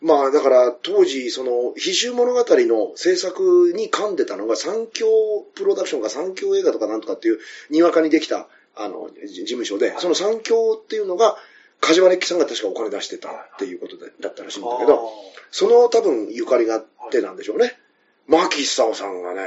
[0.00, 5.06] まあだから当時、その、非衆物語の制作に噛んでたのが三京
[5.54, 7.38] プロダクションか三京映画とかなんとかっていう、
[7.70, 11.36] にわかにできた、あの、じ事務所で、その三京っていうのが、
[11.80, 15.10] 梶原一騎さんが確かお金出してたっていうことでだったらしいんだけど、
[15.50, 17.78] その多分ゆかりがあってなんでしょうね。
[18.26, 19.42] 牧久夫さんがね、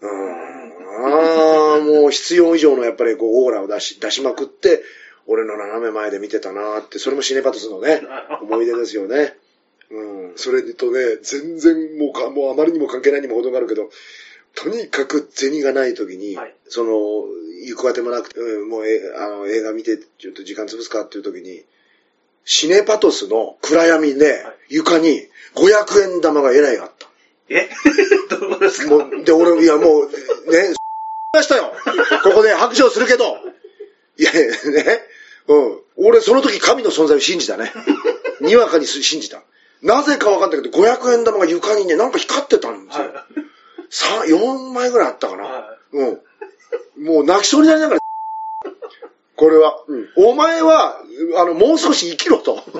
[0.00, 0.66] うーん、
[1.76, 4.82] あーもう必要以上のやっぱりこうオーラを出し、出しまくって、
[5.26, 8.00] 俺の斜め前で見てたなーって、それもシネパトスのね、
[8.42, 9.36] 思い出ですよね。
[9.90, 10.00] う
[10.32, 13.90] ん、それとね、全然もうか、もうあまりにも関係ないにも程があるけど、
[14.54, 16.92] とにかく銭がない時に、はいその、
[17.66, 21.64] 行く当てもなくて、うんもうえあの映画見てちょっと時間潰すかっていう時に、
[22.44, 25.20] シネパトスの暗闇で、はい床に
[25.54, 27.06] 500円玉がえらいあった。
[27.48, 27.68] え？
[28.30, 28.96] どうですか？
[28.96, 30.06] もう、で、俺、いや、もう、
[30.52, 30.74] ね、
[31.32, 31.72] ましたよ。
[32.24, 33.36] ここで白状するけど。
[34.16, 34.40] いや、ね、
[35.48, 35.80] うん。
[35.96, 37.72] 俺、その時神の存在を信じたね。
[38.40, 39.42] にわかに信じた。
[39.82, 43.04] なぜか分かんないけど、500円玉が床にね、なんか光ってたんですよ。
[43.04, 43.26] は
[43.88, 45.44] さ4枚ぐらいあったかな。
[45.44, 45.46] い。
[45.46, 47.04] はうん。
[47.04, 48.00] もう泣きそうになりながら、
[49.36, 50.98] これは、うんお前は、
[51.36, 52.62] あの、もう少し生きろと。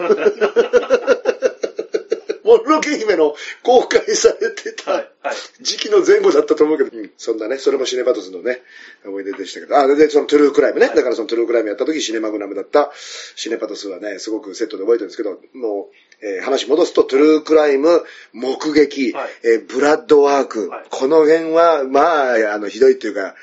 [2.47, 4.73] モノノケ姫の公開されてい。
[4.75, 5.11] たはい。
[5.23, 5.35] はい。
[5.61, 8.63] 時期の前後だったと思うけど、うんそんなね、それもシネパトスのね、
[9.05, 12.93] 思い出でしたけど、あ、で、そのトゥルークライムね、だからそのトゥルークライムやった時シネマグナムだった
[13.35, 23.35] シネパトスはね、すごくセットで覚えてるんですけど、もう、えー話戻すと、トゥルークライム、目撃、はいえーブラッドワーク、はいこの辺は、まあ、あの、ひどいっていうか、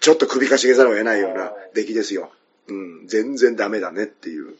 [0.00, 2.30] ちょっと首かしげざるを得ないような出来ですよ。
[2.68, 4.56] うん、全然ダメだねっていう。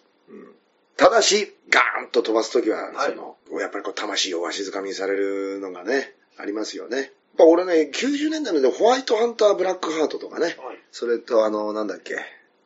[0.99, 6.97] うんただし、ガーンと飛ばすときは、はいその、やっぱりこう、魂をわしづかみにされるのがね、ありますよね。
[6.97, 10.57] やっぱ俺ね、90年代のでホワイトハンターブラックハートとかね、はい。
[10.93, 12.17] それとあの、なんだっけ、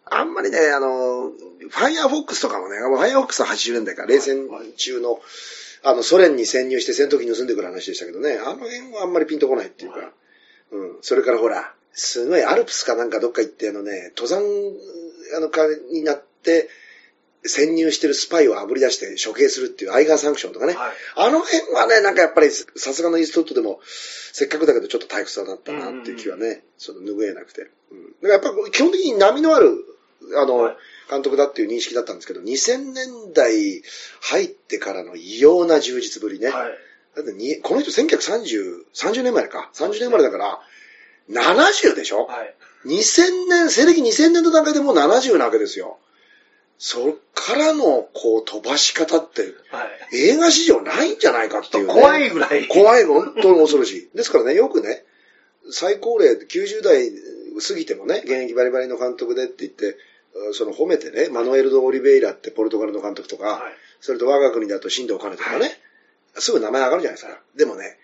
[0.05, 5.21] あんまりね、あの、ファイヤーフォックスとかもね、ファイヤーフォックスは80年代から冷戦中の、
[5.83, 10.13] あの、ソ連に潜入して戦闘機盗んでくる話でしたけどね、あの辺はあんまりピンとこないっていうか、
[10.73, 10.99] うん。
[11.01, 14.43] それからほら、すごいアルプスかなんかどっか行ってあのね、登山
[15.37, 15.63] あの、か
[15.93, 16.69] になって、
[17.45, 20.75] 潜入してるスパイを炙り出して処刑するっていうアイガーサンクションとかね。
[20.75, 23.81] はいあの辺はね、なんかやっぱりさすがのイーストウッドでも、
[24.33, 27.71] せっかくだけどちょっと退屈だったなっていう気はね、その拭えなくて。
[27.91, 28.05] うん。
[28.23, 29.85] だからやっぱ基本的に波のある、
[30.37, 30.77] あの、はい
[31.11, 33.83] 監督だっていう認識だったんですけど、2000年代
[34.21, 36.51] 入ってからの異様な充実ぶりね。
[36.51, 36.71] はい。
[37.17, 39.71] だってに、この人1930、30年前か。
[39.75, 40.61] 30年前だから、
[41.29, 42.27] 70でしょ？
[42.27, 42.55] はい。
[42.87, 45.99] 2000年、西暦2000年の段階でもう70なわけですよ。
[46.79, 47.15] そっ
[47.53, 50.31] からの、こう、飛ばし方って、はい。
[50.31, 51.95] 映画史上ないんじゃないかっていう、ね。
[51.95, 52.69] 怖いぐらい。
[52.69, 54.17] 怖い、本当に恐ろしい。
[54.17, 55.05] ですからね、よくね、
[55.71, 59.97] 最高齢、90代過ぎてもね、現役バリバリの監督でって言って、
[60.53, 65.71] その褒めてね、マノエル・ド・オリベイラってポルトガルの監督とか、はいそれと我が国だと新藤兼とかね、
[66.35, 67.41] すぐ名前上がるじゃないですか。
[67.57, 67.99] でもね、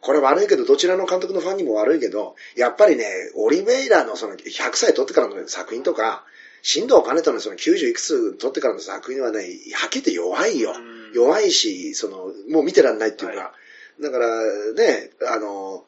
[0.00, 6.24] これ悪いけど、どちらの監督のファンにも悪いけど、やっぱりね、オリベイラのその100歳撮ってからの作品とか、
[6.62, 9.40] 新藤兼人のその90いくつ撮ってからの作品はね、
[9.74, 10.74] はっきり言って弱いよ。
[10.76, 13.52] うん弱いし、その、もう見てらんないっていうか、は
[14.00, 14.28] だから
[14.74, 15.84] ね、あの、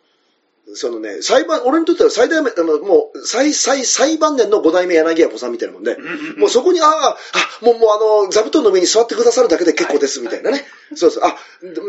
[0.72, 5.96] そのね、裁判、俺にとっては最大目、あのもう、最、最、最晩年の五代目柳家子さんみたいなもんで、
[6.38, 10.64] もうそこに、ああ、あ、もう、もうあの、座布団の上に座ってくださるだけで結構です、みたいなね。
[10.94, 11.24] そうそう。
[11.24, 11.36] あ、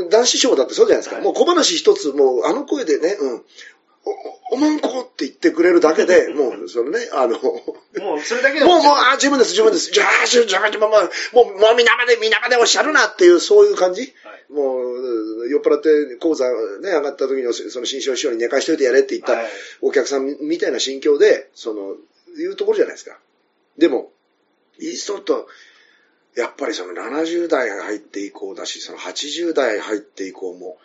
[0.10, 1.16] 男子賞だってそうじゃないですか。
[1.16, 3.42] はいもう小話一つ、もうあの声でね、うん。
[4.06, 9.92] お、おまんこって言ってくれるだけで、 もう、そのね、あの、もうそれだけでもう、もう、あ、十分です、十分です。
[9.92, 10.90] じゃあ、じゃあ、じゃあ、もう、
[11.36, 14.14] もう、もう皆まで、皆までおっしゃるなっていう、そういう感じ。
[14.24, 21.96] はいもう、酔っ払って講座ね、上がった時の、その新章師匠に寝かしといてやれって言ったはいお客さんみたいな心境で、その、
[22.38, 23.18] いうところじゃないですか。
[23.78, 24.12] でも、
[24.80, 25.48] イーストウッド、
[26.36, 30.78] やっぱりその70代入って以降だし、その80代入って以降も、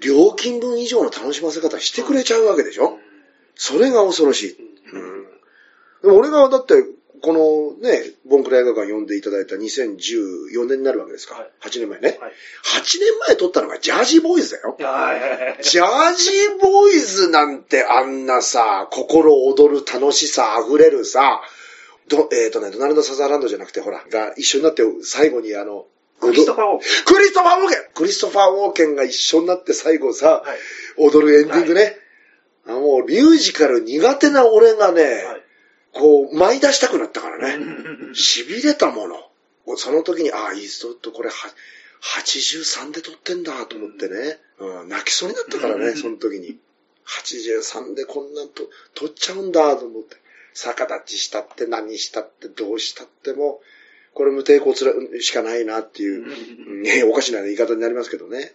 [0.00, 2.98] 料金分以上の楽しませ方してくれちゃうわけでしょ、
[3.54, 4.56] それが恐ろしい。
[4.92, 5.24] うん。
[6.02, 6.74] でも俺がだって、
[7.22, 11.36] このね、ボンクラ映画館呼んでいただいた2014年になるわけですか。
[11.36, 12.18] はい8年前ね。
[12.20, 12.32] はい
[12.82, 14.76] 8年前撮ったのがジャージーボーイズだよ。
[15.62, 21.42] ジャージーボーイズなんてあんなさ、心躍る楽しさ溢れるさ、
[22.08, 25.86] ど、えっ、とね、ドナルド・サザーランドじゃなくて、ほら、が一緒になって最後にあの、
[26.22, 30.58] クリストファー・ウォーククリストファー・ウォーケンクリストファー・ウォーケンが一緒になって最後さ、はい
[30.98, 31.96] 踊るエンディングね。
[32.66, 35.08] あもうミュージカル苦手な俺がね、は
[35.38, 35.42] い
[35.92, 37.64] こう、舞い出したくなったからね。
[37.64, 39.16] うん痺れたもの。
[39.76, 41.34] その時に、ああ、イーストウッドこれは、
[42.18, 44.38] 83で撮ってんだと思ってね。
[44.58, 46.58] うん、泣きそうになったからね、その時に。
[47.06, 48.62] 83でこんなんと
[48.94, 50.16] 撮っちゃうんだと思って。
[50.54, 53.60] 逆立ちしたって何したってどうしたっても、
[54.14, 56.24] これ無抵抗つらしかないなっていう、
[56.68, 56.82] うん。
[56.82, 58.52] ね、おかしな言い方になりますけどね。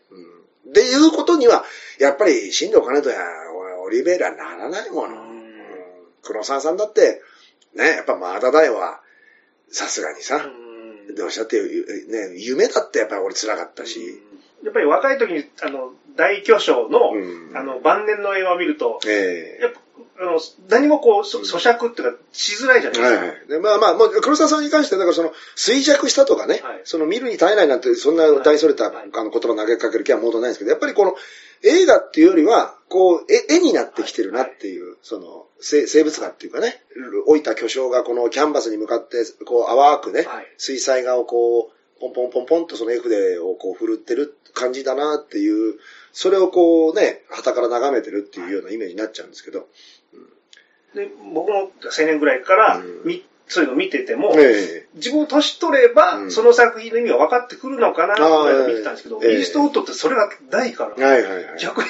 [0.66, 0.74] うん。
[0.74, 1.64] でいうことには、
[2.00, 3.20] やっぱり、新藤兼人や
[3.84, 5.16] オリベイラならないもの。
[5.16, 5.30] うん。
[5.30, 5.50] うん。
[6.22, 7.22] 黒沢さんだって、
[7.74, 9.02] ね、やっぱマーダダイは、
[9.70, 11.16] さすがにさ、うん。
[11.16, 14.00] どうしたって、ね、夢だってやっぱり俺辛かったし、
[14.64, 17.58] やっぱり若い時に、あの、大巨匠の、うん。
[17.58, 19.64] あの、晩年の映画を見ると、ええ。
[19.64, 19.80] やっぱ、
[20.20, 23.20] あの、何もこう、そ咀嚼っていうか、しづらいじゃないですか。
[23.20, 23.48] はいはい。
[23.48, 31.16] でまあまあ、黒沢さんに関しては、だからその、衰弱したとかね、はいその見るに耐えないなんて、そんな大それた、はいあの言葉投げかける気はもうとないんですけど、やっぱりこの、
[31.64, 36.84] 映画っていうよりは、こう、絵絵になってきてるなっていう、その、生生物画っていうかね、
[37.28, 45.76] 老いた巨匠がこのキャンバスに向かって、こう、淡くね、はい水彩画をこう、ポンポンポンポンとその絵筆をこう振るってる感じだなっていう、
[46.14, 49.68] それをこうね、旗から眺めてるっていうようなイメージになっちゃうんですけど、
[50.96, 53.02] で、僕も青年ぐらいから、うん。
[53.06, 56.32] みそういうの見てても、え自分年取れば、うん。
[56.32, 59.40] その作品の意味が分かってくるのかな、ぐらいで見てたんですけど、ええ。
[59.40, 61.60] イーストウッドってそれがないから、えはいはいはい。
[61.60, 61.88] 逆に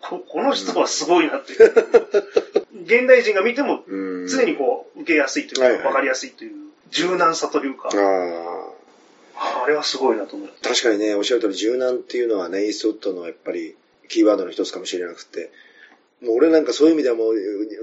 [0.00, 1.52] こ、この人はすごいなって。
[2.84, 4.26] 現代人が見ても、うん。
[4.26, 6.52] 常にこう、受けやすいというか、分かりやすいという、
[6.90, 8.69] 柔軟さというか、あ
[9.60, 9.64] あ。
[9.64, 10.68] あれはすごいなと思って。
[10.68, 13.76] 確かにね、おっしゃる通り柔軟っていうのはね、イーストウッドのやっぱり
[14.08, 15.50] キーワードの一つかもしれなくて、
[16.22, 17.34] もう俺なんかそういう意味ではもう、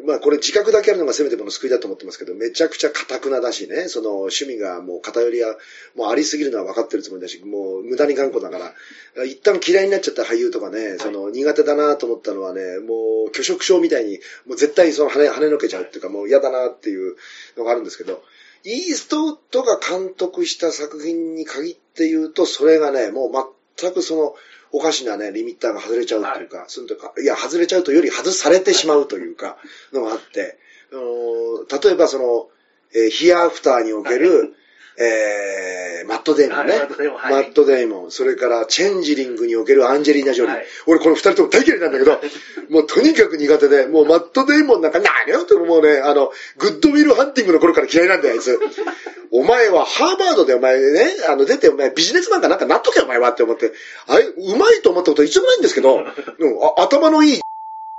[0.06, 5.48] まあこれ自覚だけあるのがせめてもの救いだと思ってますけど、めちゃくちゃ堅くなだしね、その趣味がもう偏りや、
[5.96, 8.74] もうありすぎるのは分かってるつもりだし、もう無駄に頑固だか
[9.16, 17.16] ら、一旦嫌いになっちゃった俳優とかね、その苦手だなと思ったのはね、もう拒食症みたいに、もう絶対その跳ね跳ねのけちゃうっていうか、もう嫌だなっていう
[17.58, 18.22] のがあるんですけど、
[18.64, 23.32] イーストウッドが監督した作品に限って言うと、それがね、もう
[23.78, 24.36] 全くその、
[24.72, 29.58] おかしなね、リミッターが外れちゃうというか、そのとか、いや、外れちゃうというより外されてしまうというか、
[29.94, 30.58] のがあって、
[30.92, 32.50] あの例えばその、
[32.94, 34.56] えーヒアアフターにおける、
[35.00, 36.74] えー、マットデイモンね。
[36.74, 38.12] はいマットデイモンはいマットデイモン。
[38.12, 40.56] それから、チェンジリングにおけるアンジェリーナ・ジョリー。
[40.56, 42.20] はい俺この二人とも大嫌いなんだけど、
[42.70, 48.60] もうとにかく苦手で、もうマットデイモンなんか何よってもうね、あの、グッドウィルハンティングの頃から嫌いなんだよ、あいつ。
[49.32, 53.74] お前はハーバードでお前ね、あの出てお前ビジネスマンかなんかなっとけお前はって思って、
[54.08, 55.98] あれ、うまいと思ったこと一度もないんですけど、
[56.40, 57.42] うんあ頭のいい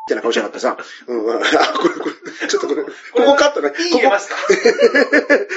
[0.09, 1.39] みたいな顔しやがってさ、うん、 あ、
[1.79, 3.73] これ、これ、ちょっとこれ、ここカットね。
[3.73, 4.37] ピー入れますか？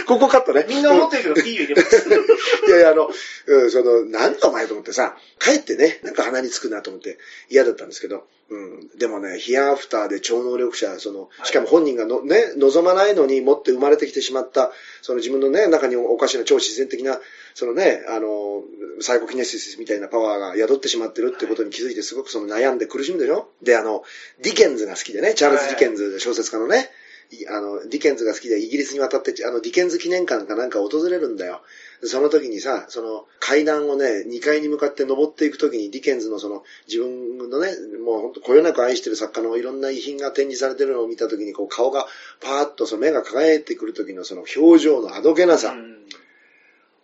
[0.08, 0.66] ここ、 カットね。
[0.68, 2.10] みんな思ってるけど、ピー入れます。
[2.68, 3.10] いやいや、あの、
[3.48, 7.18] うん、その、なんだお前と思ってさ、帰ってね、なんか鼻につくなと思って
[7.50, 17.22] 嫌だったんですけど、うん、でもね、ヒアアフターで超能力者、その、しかも本人がの、ね、望まないのに持って生まれてきてしまった、その自分のね、中におかしな超自然的な、
[17.54, 18.64] そのね、あの、
[19.02, 23.50] サイコキネシスみたいなパワーが宿ってしまってるってことに気づいてすごくその悩んで苦しむでしょ？
[23.62, 24.04] で、あの、
[24.42, 26.90] ディケンズが好きでね、チャールズ・ディケンズ、小説家のね、
[27.32, 31.62] あの、ディケンズが好きでイギリスに渡って、あの、ディケンズ記念館かなんか訪れるんだよ。
[32.04, 37.70] その時にさ、その階段をね、2階に向かって登っていく時にディケンズのその自分のね、
[38.04, 42.08] もう本当こよなく愛してる作家のいろんな遺品が展示されてるのを見た時にこう顔が
[42.40, 45.74] パーッとその目が輝いてくる時のその表情のあどけなさ。
[45.74, 45.98] うん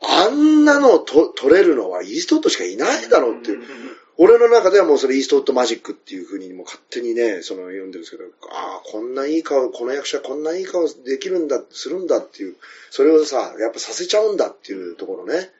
[0.01, 3.63] あんなのを撮れるのはイーストウッドしかいないだろうっていう。
[4.19, 12.55] 俺の中ではもうそれイーストウッドマジックっていう風にもう勝手にね、その呼んでるんですけど、ああ、こんないい顔、この役者こんないい顔できるんだ、するんだっていう、
[12.89, 15.51] それをさ、やっぱさせちゃうんだっていうところね。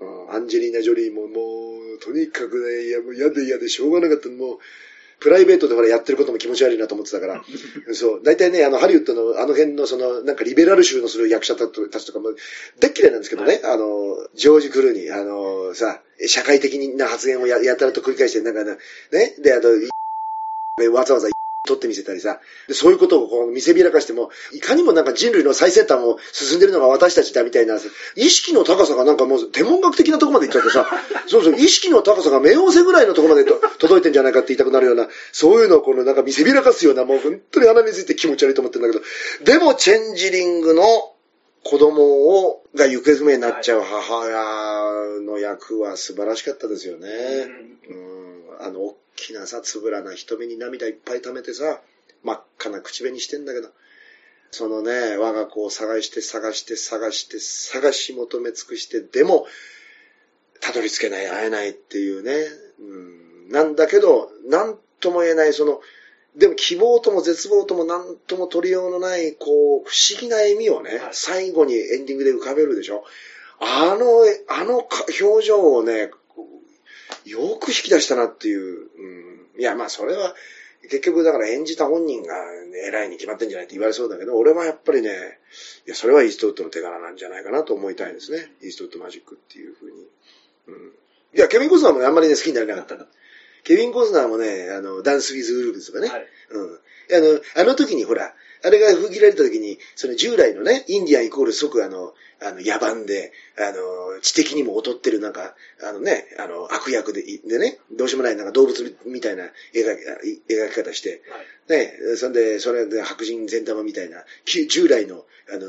[0.00, 4.28] うん、アンジェリーナ・ジョリーももう、とにかくね、いやもう嫌で嫌でしょうがなかった。
[4.28, 4.58] もう、
[5.20, 7.42] プライベートでほらやってることも気持ち悪いなと思ってたから。
[7.94, 8.20] そう。
[8.22, 12.30] 大体ね、あの、ハリウッドのあの辺のその、なんかリベラル集のする役者たちとかも、
[12.80, 18.78] 大っ嫌いなんですけどね、あの、ジョージ・クルーニー、あの、さ、社会的な発言をややたらと繰り返して、なんかね、
[19.12, 19.88] ねで、あと、い
[20.88, 21.28] わざわざ
[21.66, 27.78] 取ってみせたりさ、でそういうことをこう見せびらかしても、いかにもなんか人類の最先端を進んでるのが私たちだみたいな、
[28.16, 30.86] 意識の高さがなんかもう天文学的なところまで行っちゃってさ、
[31.26, 39.04] そうそう、意識の高さが冥王星ぐらいのところまでと届いてんじゃないかって言いたくなるような、そういうのをこのなんか見せびらかすような、もう本当に鼻について気持ち悪いと思ってるんだけ
[39.44, 40.84] ど、でもチェンジリングの
[41.66, 47.08] 子供を、が行方不明になっちゃう母親の役は素晴らしかったですよね。
[47.88, 51.80] うん、あの、大きなさ、つぶらな瞳に涙いっぱい溜めてさ、
[52.22, 53.70] 真っ赤な口紅してんだけど、
[54.50, 59.46] そのね、我が子を探して探して探して探し求め尽くして、でも、
[60.60, 62.32] たどり着けない、会えないっていうね、
[62.78, 65.80] うん、なんだけど、なんとも言えない、その、
[66.36, 71.08] でも希望とも絶望とも何とも取りようのない、こう、不思議な笑みをね、はい。
[71.12, 73.04] 最後にエンディングで浮かべるでしょ。
[73.58, 76.10] あの、あのか表情をね、
[77.26, 78.88] よく引き出したなっていう。
[79.56, 80.34] うん、いや、まあそれは、
[80.82, 82.34] 結局だから演じた本人が
[82.86, 85.10] 偉いに決まってんじゃないって言われそうだけど、俺はやっぱりね、
[85.86, 88.52] いや、それはイーストウッドの手柄なんじゃないかなと思いたいですね。
[88.62, 90.06] イーストウッドマジックっていうふうに。
[90.68, 90.92] うん。
[91.34, 93.06] いや、ケビン・コスナーもね、あんまりね、好きになれなかった。
[93.66, 96.08] ケビン・コスナーもね、あの、ダンス・ウィズ・ウルブズとかね。
[96.08, 96.74] はいうん。
[96.74, 98.32] あの、あの時にほら、
[98.64, 109.50] あれが封切られた時に、その従来のね、インディアンイコール即あの、あの、野蛮で、あの、知的にも劣ってるなんか、あのね、あの、悪役で、でね、どうしようもないなんか動物みたいな描
[110.46, 111.22] き描き方して、
[111.68, 115.66] ね、そんで、それで白人善玉みたいな、き従来の、あの、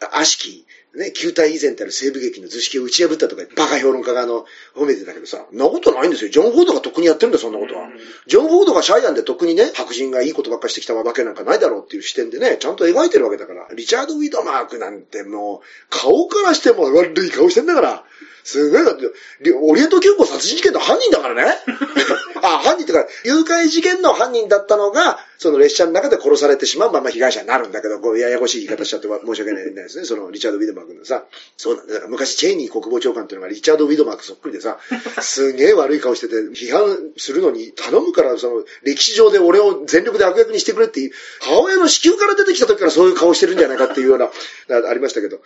[0.00, 6.30] 悪しき、ね、球体以前たる西部劇の図式を打ち破ったとか、バカ評論家があの、褒めてたけどさ、なことないんですよ。
[6.30, 7.88] ジョン・フォードがとっくにやってるんだよ、そんなことは。
[8.26, 13.68] ジョン・フォードがシャイアンでとっくにね、白人がいいことばっかしてきたわけなんかないだろうっていう視点でね、ちゃんと描いてるわけだから。
[13.74, 18.04] リチャード・ウィドマークなんてもう、顔からしても悪い顔してんだから。
[18.48, 19.02] すごい、だって、
[19.42, 21.54] リオリエント急行殺人事件の犯人だからね。
[22.40, 30.06] あ、犯人ってか、誘拐事件の犯人だったのが、その列車の中で殺されてしまうまま被害者になるんだけど、こう、ややこしい言い方しちゃって申し訳ないですね。
[30.06, 31.24] その、リチャード・ウィドマークのさ、
[31.56, 31.94] そうなんだ。
[31.94, 34.78] だから昔、チェイニー国防長官っていうのがリチャード・ウィドマークそっくりでさ、
[35.20, 44.30] すげえ悪い顔してて、批判するのに頼むから、その、歴史上で俺を全力で悪役にしてくれっていう、母親の子宮から出てきた時からそういう顔してるんじゃないかっていうような、
[44.88, 45.40] ありましたけど。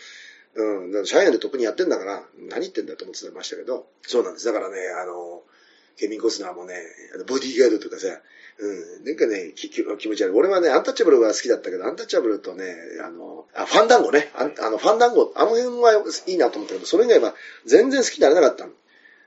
[0.55, 4.45] うん、シャイアンで特にやってんだから、何言ってんだと思ってましたけど、そうなんです。
[4.45, 5.43] だからね、あの、
[5.97, 6.75] ケビン・コスナーもね、
[7.15, 8.09] あのボディーガードとかさ、
[8.59, 10.31] うん、なんかね、きき気持ち悪い。
[10.35, 12.75] 俺はね、アンタッチャブルが好きだったけど、アンタッチャブルとね、
[13.05, 15.95] あの、あファンダンゴね、ああの、ファンダンゴ、あの辺は
[16.27, 17.35] いいなと思ったけど、それ以外は
[17.67, 18.73] 全然好きになれなかったの。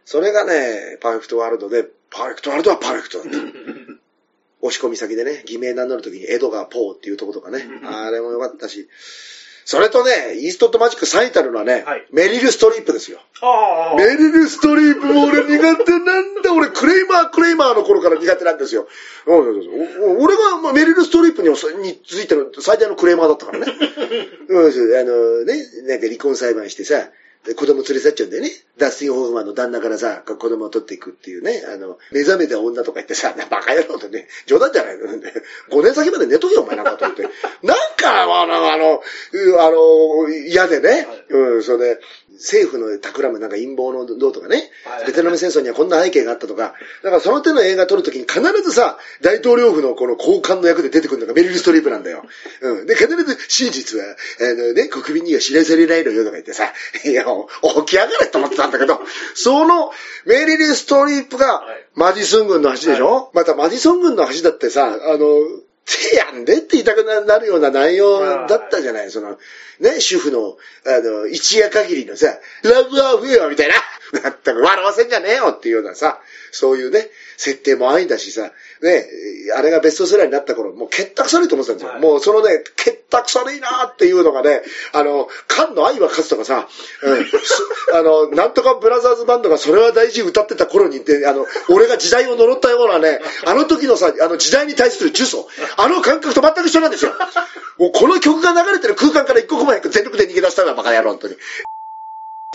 [0.05, 3.37] それがね、パーフェクトワールドで、パーフェクトワールドはパーフェクトだった。
[4.61, 8.87] 押し込み先でね、偽名名乗るときにエドガー・ポーっていうとことかね、 あれも良かったし、
[9.65, 13.19] それとね、イーストウッドマジック最たるのはね、はいメリル・ストリープですよ。
[13.97, 16.53] メリル・ストリープも俺苦手なんだ。
[16.53, 18.87] 俺、クレイマー、クレイマーの頃から苦手なんですよ。
[19.25, 23.65] 俺がまあメリル・ストリープにについての最大のクレイマーだったからね。
[24.47, 27.09] うん、あのね、なんか離婚裁判してさ、で
[27.53, 28.49] 子供連れ去っちゃうんだよね。
[28.77, 35.33] ダスティン・ホーフマンの旦那からさ、子供を取っていくっていうね、あの、目覚めた女とか言ってさ、 バカ野郎ってね、冗談じゃないのね。
[35.69, 37.23] 5年先まで寝とけよ、お前なんかと思って。
[37.61, 39.03] なんか、あの、あの、
[39.59, 42.01] あの、嫌でね、うん、それで、
[42.35, 44.69] 政府の企むなんか陰謀のどうとかね。
[44.85, 46.73] はい、ベトナム戦争にはこんな背景があったとか、
[47.03, 52.23] だからその手の映画撮るときに必ずさ、大統領府のこの高官の役で出てくるのがメリル・ストリープなんだよ。
[52.61, 52.85] うん。
[52.85, 56.71] で、必ず真実は、あのね、国民には知らされないのよとか言ってさ、
[57.03, 59.01] いや、起き上がれと思ってたんだけど、
[59.33, 59.91] その
[60.25, 61.85] メリル・ストリープがはい。
[61.95, 65.27] マディソン軍の橋でしょ、またマディソン軍の橋だってさ、あの、
[65.85, 69.37] 手やんでって言いたくなるような内容だったじゃない、その、
[69.79, 72.27] ね、主婦の、あの、一夜限りのさ、
[72.63, 73.75] ラブアフェアみたいな、
[74.23, 76.19] まっ笑わせんじゃねえよっていうようなさ、
[76.51, 79.09] そういうね、設定も愛だしさ、ね、
[79.55, 81.93] あれがベストセラーになった頃、もう結託されいと思ってたんですよ。
[81.93, 82.01] はい。
[82.01, 84.61] もうそのね、結たくされいなっていうのがね、
[84.93, 86.67] あの、菅の愛は勝つとかさ、
[87.03, 95.47] うん、あの、なんとかブラザーズバンドがそれは大事歌ってた頃にって、あの、俺が時代を呪ったようなね、あの時のさ、あの時代に対する呪詛、
[95.77, 97.13] あの感覚と全く一緒なんですよ。
[97.77, 101.35] もうこの曲が流れてる空間から一刻も早く全力で逃げ出したのはバカ野郎、本当に。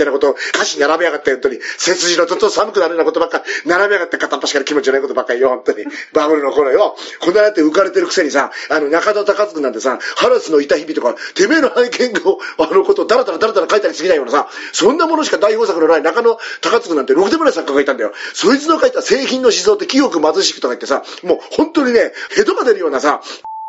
[0.01, 1.59] ってなことを歌詞並べやがって、本当に。
[1.79, 5.85] 背筋のとっと寒くなるようなことばっか、並べやがって片っ端から気持ち悪いことばっかりよ、本当に。
[6.15, 6.97] バブルの頃よ。
[7.21, 18.13] こんなやって浮かれてるくせにさ、あの、中田隆津なんてさ、ハラスのいた日々とか、てめえの愛犬を、あのことをダラダラダラダラ書いたりすぎないようなさ、そんなものしか代表作のない中野隆津なんてろくでもない作家がいたんだよ。
[18.35, 23.21] そいつの書いた製品の思想って清く貧しくとか言ってさ、もう本当にね、ヘドが出るようなさ、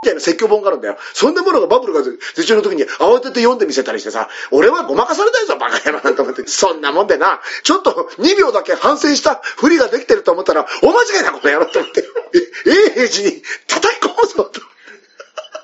[0.04, 0.98] みたいな説教本があるんだよ。
[1.14, 6.48] そんなものがバブルが絶頂の時に慌てて読んでみせたりしてさ、俺はごまかされたいぞ、バカ野郎なんて思って。
[6.48, 12.04] そんなもんでな、ちょっと2秒だけ反省したふりができてると思ったら、お間違いだ、この野郎と思って。
[12.66, 14.71] え、永平寺に叩き込むぞ、と。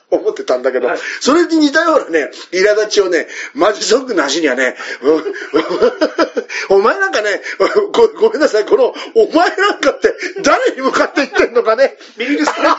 [0.12, 5.12] 思ってたんだけど、はいそれに似たようなね、苛立ちをね、マジソングの足にはね、う
[6.76, 7.42] んお前なんかね
[7.92, 11.98] ご、ごめんなさい、この、お前なんかって誰に向かって言ってんのかね。
[12.16, 12.76] メリル・ストリー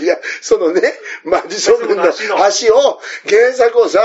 [0.00, 0.82] いや、そのね、
[1.24, 4.00] マジソングの橋を、原作をさ、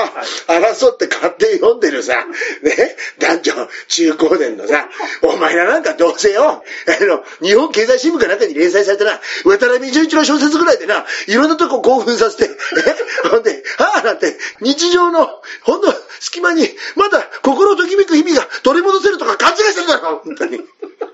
[0.48, 2.26] 争って勝手に読んでるさ、
[2.62, 3.54] ね、男女
[3.88, 4.90] 中高年のさ、
[5.24, 15.30] お前らなんかどうせよ、あの、日本経済新聞かなんかに連載されたな、渡辺純一の小説ぐらいでな、いろんなとこ興奮させて、え、ほんで、はぁなんて、日常の、
[15.62, 20.60] ほんの隙間に、まだ心ときめく日々が取り戻せるとか勘違いしてるだろ、本当に。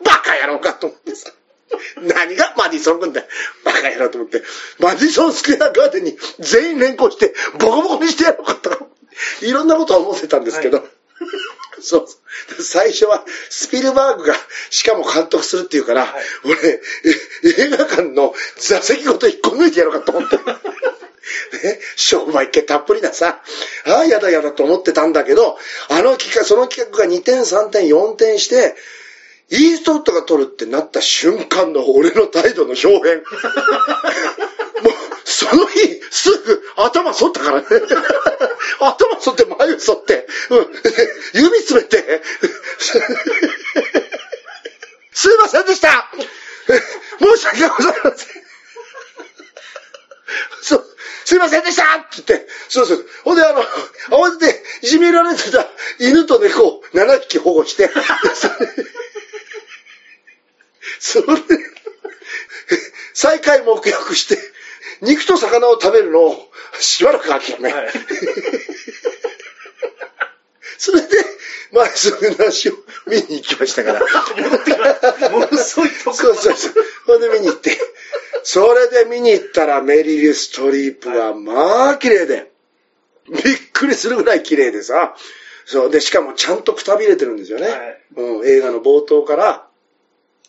[0.04, 1.32] バカ野郎かと思ってさ。
[2.02, 3.28] 何がマディソン軍だよ。
[3.64, 4.44] バカ野郎と思って。
[4.80, 8.86] マディソンスクエアガーデンに全員連行してボコボコにしてやろうかとか。
[9.42, 10.78] いろんなことは思ってたんですけど。
[10.78, 10.84] は
[11.82, 12.18] そうそ
[12.60, 12.64] う。
[12.64, 14.36] 最初はスピルバーグが
[14.70, 16.82] しかも監督するっていうから、はい俺、え
[17.64, 20.38] 映画館の座席ごと引っこ抜いてやろうかと思って。
[20.38, 23.42] ね、商売系たっぷりなさ、
[23.86, 25.58] ああ、やだやだと思ってたんだけど、
[25.90, 28.76] あの企画、その企画が2点、3点、4点して、
[29.52, 33.24] イーストウッドが取るってなった瞬間の俺の態度の表現。
[34.82, 34.94] もう、
[35.26, 37.66] その日、すぐ頭反ったからね。
[38.80, 40.68] 頭反って眉反って、うん、
[41.34, 42.22] 指詰めて、
[45.12, 46.10] すいませんでした
[47.20, 48.42] 申し訳ございません。
[50.62, 50.86] そう、
[51.26, 53.06] すいませんでしたって言って、そうそう。
[53.26, 53.62] ほんで、あの、
[54.18, 55.68] 慌てて、いじめられてた
[56.00, 57.90] 犬と猫を7匹保護して、
[61.00, 61.42] それで、
[63.14, 64.38] 再会目標して、
[65.02, 67.90] 肉と魚を食べるのをしばらく諦め、はい
[70.78, 71.08] それで、
[71.74, 72.74] まあ、その話を
[73.06, 74.02] 見に行きましたから。
[74.36, 75.32] 戻ってき。
[75.32, 76.74] ものすごいとこそうそうそう。
[77.06, 77.78] それで見に行って。
[78.42, 82.52] それで見に行ったらメリル・ストリープはまあ綺麗で。
[83.30, 85.16] びっくりするぐらい綺麗でさ。
[85.66, 85.92] そう。
[85.92, 87.68] で、しかもちゃんとくたびれてるんですよね。
[87.68, 89.68] はいうん、映画の冒頭から、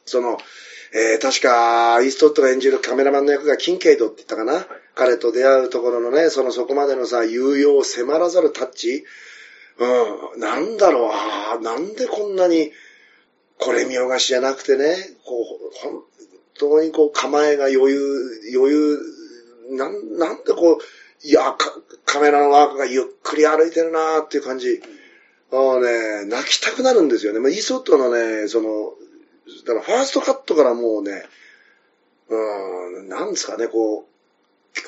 [0.05, 0.39] その、
[0.95, 4.67] えー、確か、イーストウッドが演じるカメラマンの役がキンケイドって言ったかな？
[4.95, 9.05] 彼と出会うところのね、そのそこまでのさ、有用を迫らざるタッチ。
[9.79, 12.73] うん、なんだろう、あーなんでこんなに、
[13.59, 16.03] これ見よがしじゃなくてね、こう、本
[16.59, 18.99] 当にこう構えが余裕、余裕、
[19.71, 20.79] なん、なんでこう、
[21.27, 21.73] いや、カ
[22.05, 24.83] カメラのワークがゆっくり歩いてるなーっていう感じ。
[25.53, 27.39] あのね、泣きたくなるんですよね。
[27.39, 28.95] まあ、イーストウッドのね、その、
[29.65, 31.25] だからファーストカットからもうね、
[32.29, 34.07] うん、なんですかね、こ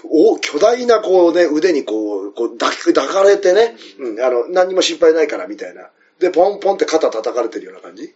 [0.04, 5.90] お巨大なこうね、腕にこう、こう抱き抱かれてね、うん、あの、何にも心配ないからみたいな。
[6.18, 8.14] で、ポンポンって肩叩かれてるような感じ。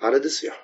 [0.00, 0.54] あれですよ。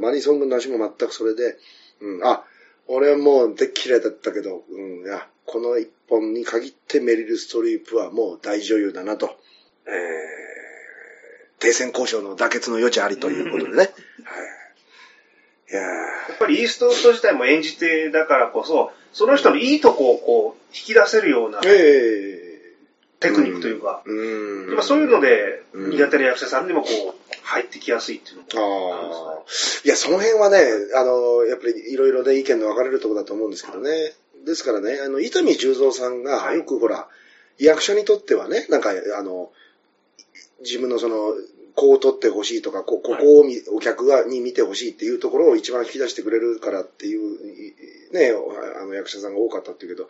[0.00, 1.56] マニソン軍の足も全くそれで、
[2.00, 2.44] うん、あ、
[2.86, 9.36] 俺はもうでっ嫌いだったけど、うん、いや、この一本に限ってメリル・ストリープはもう大女優だなと。
[9.86, 13.76] えー、停戦交渉の妥結の余地ありということでね。
[13.78, 13.88] はい。
[15.70, 15.88] いやや
[16.34, 22.48] っぱりイーストウッド自体も演じ手だからこそ、その人のいいとこをこう、引き出せるようなー、え
[23.20, 24.74] テクニックというか、ー、うん。
[24.74, 29.84] まあそういうので、うん苦手な役者さんでもこう、入ってきやすいっていうのもあるんですかねああ。
[29.84, 30.58] いや、その辺はね、
[30.94, 33.90] あの、やっぱりいろいろね、意見の分かれるところだと思うんですけどね。
[34.44, 37.08] ですからね、あの、伊丹十三さんが、はいよくほら、
[37.58, 39.50] 役者にとってはね、なんか、あの、
[40.60, 41.34] 自分のその、
[41.78, 48.32] こう撮ってほしいとか、こここを見お客がに見てほしいっていうところを一番引き出してくれるからっていう、ね、
[48.82, 50.08] あの役者さんが多かったっていうけど、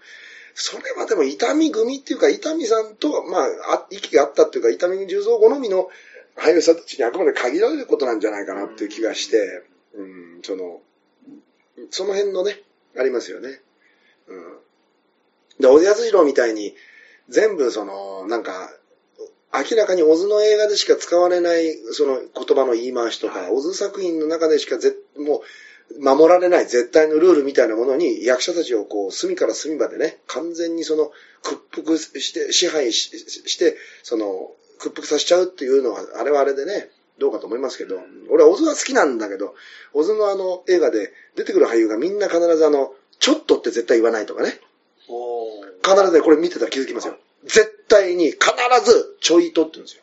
[0.55, 3.45] それはでも伊丹組っていうか、伊丹さんと、まあ、
[3.75, 5.91] あ息があったっていうか、伊丹十三好みの
[6.37, 9.63] 俳優さんたちにあくまで限られることなんじゃないかなっていう気がして、
[9.95, 10.81] うん、その、
[11.91, 12.63] その辺のね、
[12.99, 13.61] ありますよね。
[14.27, 14.59] うん。
[15.61, 16.75] で、小津安二郎みたいに、
[17.29, 18.71] 全部その、なんか、
[19.53, 31.11] 明らかに小津の映画でしか使われない、その言葉の言い回しとか、はい小津作品の中でしかぜもう、守られない絶対のルールみたいなものに役者たちをこう隅から隅までね、完全にその
[31.43, 33.11] 屈服して、支配し
[33.47, 37.99] して、その屈服させちゃうっていうのは、あれはあれでね、どうかと思いますけど、
[38.31, 39.55] 俺は小津は好きなんだけど、
[39.95, 44.61] 小津のあの映画で出てくる俳優がみんな必ずあの、ちょっとって絶対言わないとかね。
[45.83, 47.17] 必ずね、これ見てたら気づきますよ。
[47.45, 48.41] 絶対に必
[48.85, 50.03] ずちょいとって言うんですよ。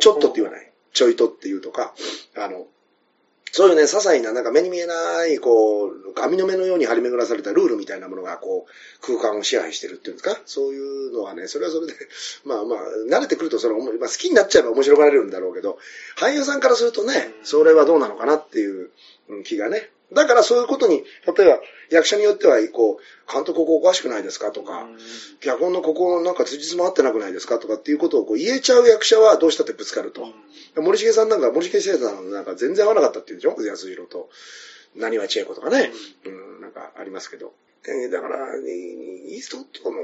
[0.00, 0.70] ちょっとって言わない。
[0.92, 1.94] ちょいとって言うとか、
[2.36, 2.66] あの、
[3.52, 10.40] そういうね、些細な、なんか目に見えない、こう、網の目のように張り巡らされたルールみたいなものが、こう、空間を支配してるっていうんですか？
[10.46, 11.94] そういうのはね、それはそれで、
[12.44, 15.78] まあまあ、慣れてくると、その、まあ、好きになっちゃえば面白がられるんだろうけど、
[16.16, 18.90] 俳優さんからするとね、それはどうなのかなっていう
[19.28, 19.90] うん気がね。
[20.12, 21.04] だからそういうことに、
[21.36, 24.88] 例えば、役者によっては、こう、監督ここおかしくないですかとか、
[25.40, 30.26] 脚本のここなんか辻褄合ってなくないですかとかっていうことをこう言えちゃう役者はどうしたってぶつかると。
[30.76, 33.56] 森重さんなんか、森重聖さんなんか全然合わなかったっていうでしょ？
[33.62, 34.28] 安弘と。
[34.96, 35.92] 何は千恵子とかね。
[36.24, 37.52] うん、なんかありますけど。
[37.86, 39.98] えーだから、イーストウッドの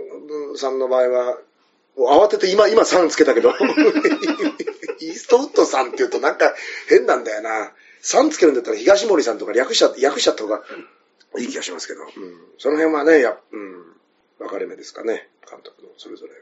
[0.51, 1.39] うんさんの場合は、
[1.99, 3.51] 慌てて今、今3つけたけど、
[5.01, 6.55] イーストウッドさんって言うとなんか
[6.89, 7.73] 変なんだよな。
[8.07, 10.63] 3つけるんだったら東森さんとか略しちゃ、訳しちゃった方が
[11.39, 12.03] いい気がしますけど。
[12.03, 12.11] うん、
[12.59, 13.85] その辺はね、や、うん、
[14.39, 15.29] 分かれ目ですかね。
[15.49, 16.33] 監督のそれぞれ。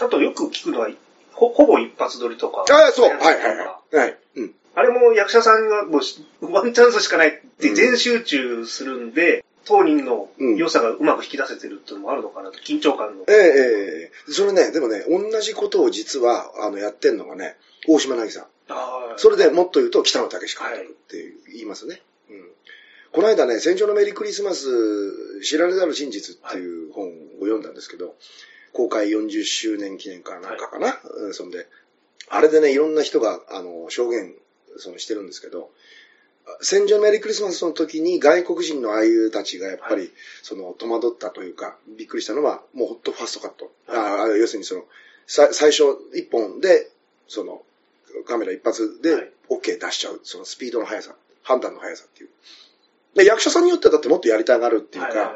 [0.00, 0.88] あとよく聞くのは、
[1.32, 2.64] ほほぼ一発撮りとか。
[2.70, 3.10] ああ、そう。
[3.10, 3.96] はいはいはい。
[3.96, 4.18] はい。
[4.36, 4.54] うん。
[4.74, 13.24] あれも役者さんがもうしワンチャンスしかないって全集中するんで、当人の良さがうまく引き出せてるっていうのもあるのかなと、緊張感の。
[13.28, 17.56] ええええそれね、でもね、同じことを実は、あの、やってんのがね、
[17.86, 18.44] 大島渚さん。
[18.44, 18.48] あ
[19.16, 22.02] それでもっと言うと、北野武監督っていう言いますね。
[22.30, 22.50] うん。
[23.12, 28.14] この間ね、戦場のメリークリスマス、知られざる真実っていう本を読んだんですけど、
[28.72, 31.66] 公開40周年記念かなんかかな、うんそんで、
[32.28, 34.34] あれでね、いろんな人が、あの、証言、
[34.78, 35.70] その、してるんですけど、
[36.60, 40.10] 戦場のメリークリスマスの時に外国人の俳優たちがやっぱり、
[40.42, 43.72] その、戸惑ったというか、びっくりしたのは、もうほんとファーストカット。
[43.88, 44.84] ああ要するにその、
[45.26, 46.90] さ最初一本で、
[47.28, 47.62] その、
[48.26, 52.30] カメラ一発ではい OK 出しちゃう、そのスピードの速さ、判断の速さっていう。
[53.14, 55.34] で役者さんによってはだってもっとやりたがるっていうか、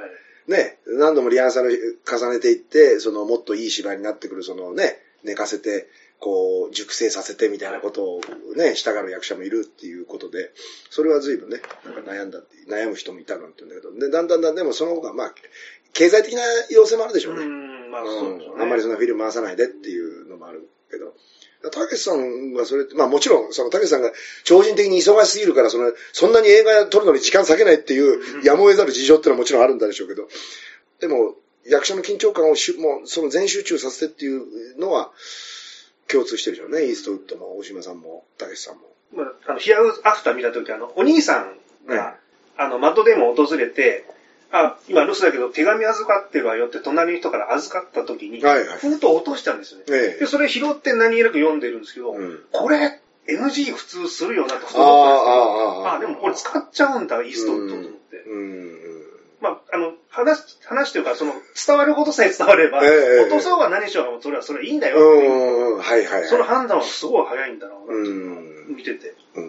[0.49, 8.21] ね、何度もリハーサル重ねていって、そのもっといい芝居になってくる、そのね、寝かせて、こう、熟成させてみたいなことを
[8.57, 10.53] ね、したがる役者もいるっていうことで、
[10.89, 15.35] それは随分ね、なんか悩んだって、悩む人もいたなんて言うんだけど、で、だんだんだんでもその方が、まあ、
[15.93, 17.45] 経済的な要請もあるでしょうね。
[17.45, 18.45] うん、まあそうね。
[18.45, 21.15] うん、あんまりそんなフィルム回さないでっていうのもあるけど。
[21.71, 24.13] たけしさんはそれまあもちろん、そのたけしさんが
[24.45, 30.29] 超人的に忙しすぎるから、その、そんなに映画撮るのに時間割けないっていう、やむを得ざる事情ってのはもちろんあるんだでしょうけど、
[31.01, 31.35] でも、
[31.67, 35.11] 役者の緊張感をしもう、その全集中させてっていうのは、
[36.09, 36.87] 共通してるでしょうね。
[36.87, 38.83] イーストウッドも、大島さんも、たけしさんも。
[39.13, 42.17] まあ、あの、ヒアウアフター見たとき、あの、お兄さんが、
[42.57, 44.05] あの、マッドデーモン訪れて、
[44.53, 49.85] あ、今留守だけど手紙預かってるわよって隣の人から預かった時に、はいはい封筒落としたんですよね。
[49.89, 55.87] ええで、それ拾って何気なく読んでるんですけど、うんこれ、NG 普通するよなとふとああ、思ったんですよ。
[55.87, 58.17] ああ、あでもこれ使っちゃうんだ、イーストウッドと思って。
[58.19, 58.77] うん。
[59.41, 61.35] まあ、あの、話、話というか、その、
[61.67, 66.29] 伝わることさえ伝われば、ええ落とそうが何しようが、それは、それはいいんだようっていう、はいはいはい。
[66.29, 68.77] その判断はすごい早いんだな、うん。
[68.77, 69.45] 見ててうん。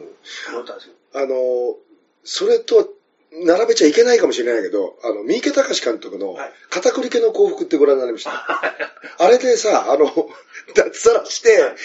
[0.49, 0.93] 思ったんですよ。
[1.13, 1.75] あの、
[2.23, 2.89] それと、
[3.31, 8.31] 並べちゃいけないかもしれないけど、あの、三池隆監督のはい、片栗家の幸福ってご覧になりました？
[9.19, 10.05] あれでさ、あの、
[10.75, 11.75] 脱サラして、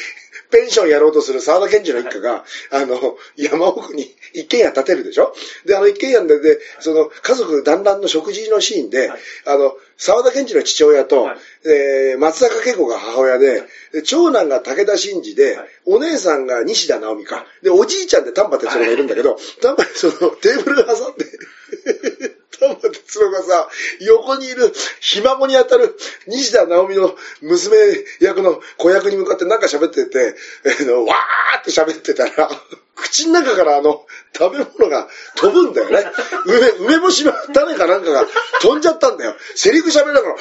[0.51, 5.35] ペンションやろうとする沢田賢治の一家が、あの、山奥に一軒家建てるでしょ？
[5.67, 9.21] で、あの一軒家で、で、その、家族団らんの食事のシーンで、はい。
[9.47, 17.45] あの、沢田賢治の父親と、はいえー松坂慶子が母親で、で長男が武田真治で、はいお姉さんが西田直美か。
[17.63, 21.25] で、おじいちゃんで丹波哲郎がいるんだけど、丹波、その、テーブル挟んで、
[22.61, 23.69] 丹波哲郎がさ、
[24.01, 25.97] 横にいる、ひ孫に当たる
[26.29, 27.77] 西田直美の娘
[28.21, 30.37] 役の子役に向かってなんか喋ってて、
[30.81, 32.49] あの、わーって喋ってたら、
[32.95, 34.07] 口の中からあの、
[34.37, 36.07] 食べ物が飛ぶんだよね。
[36.47, 38.27] 梅、梅干しの種かなんかが
[38.61, 39.35] 飛んじゃったんだよ。
[39.57, 40.39] セリフ喋りながら、な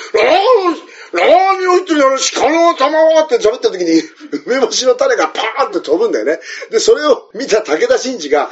[1.10, 4.01] ーにを言ってるの鹿の玉って喋った時に、
[4.45, 6.39] 梅干しの種がパーンって飛ぶんだよね。
[6.69, 8.49] で、それを見た武田真治が、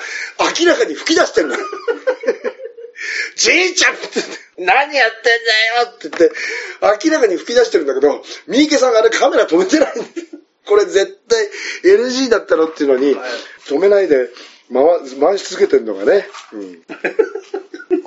[0.60, 1.66] 明らかに吹き出してるのよ。
[3.36, 10.06] じいちゃんって言って、何やってんだよって言って、明らかに吹き出してるんだけど、三池さんがあれカメラ止めてないんだよ
[10.68, 11.50] これ絶対
[11.84, 13.30] NG だったのっていうのに、はい
[13.70, 14.30] 止めないで
[14.74, 14.84] 回
[15.20, 16.28] 回し続けてるのがね。
[16.54, 16.84] うん。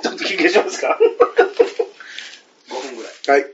[0.01, 0.99] ちょっと休憩しますか
[2.69, 3.41] ?5 分ぐらい。
[3.41, 3.53] はい。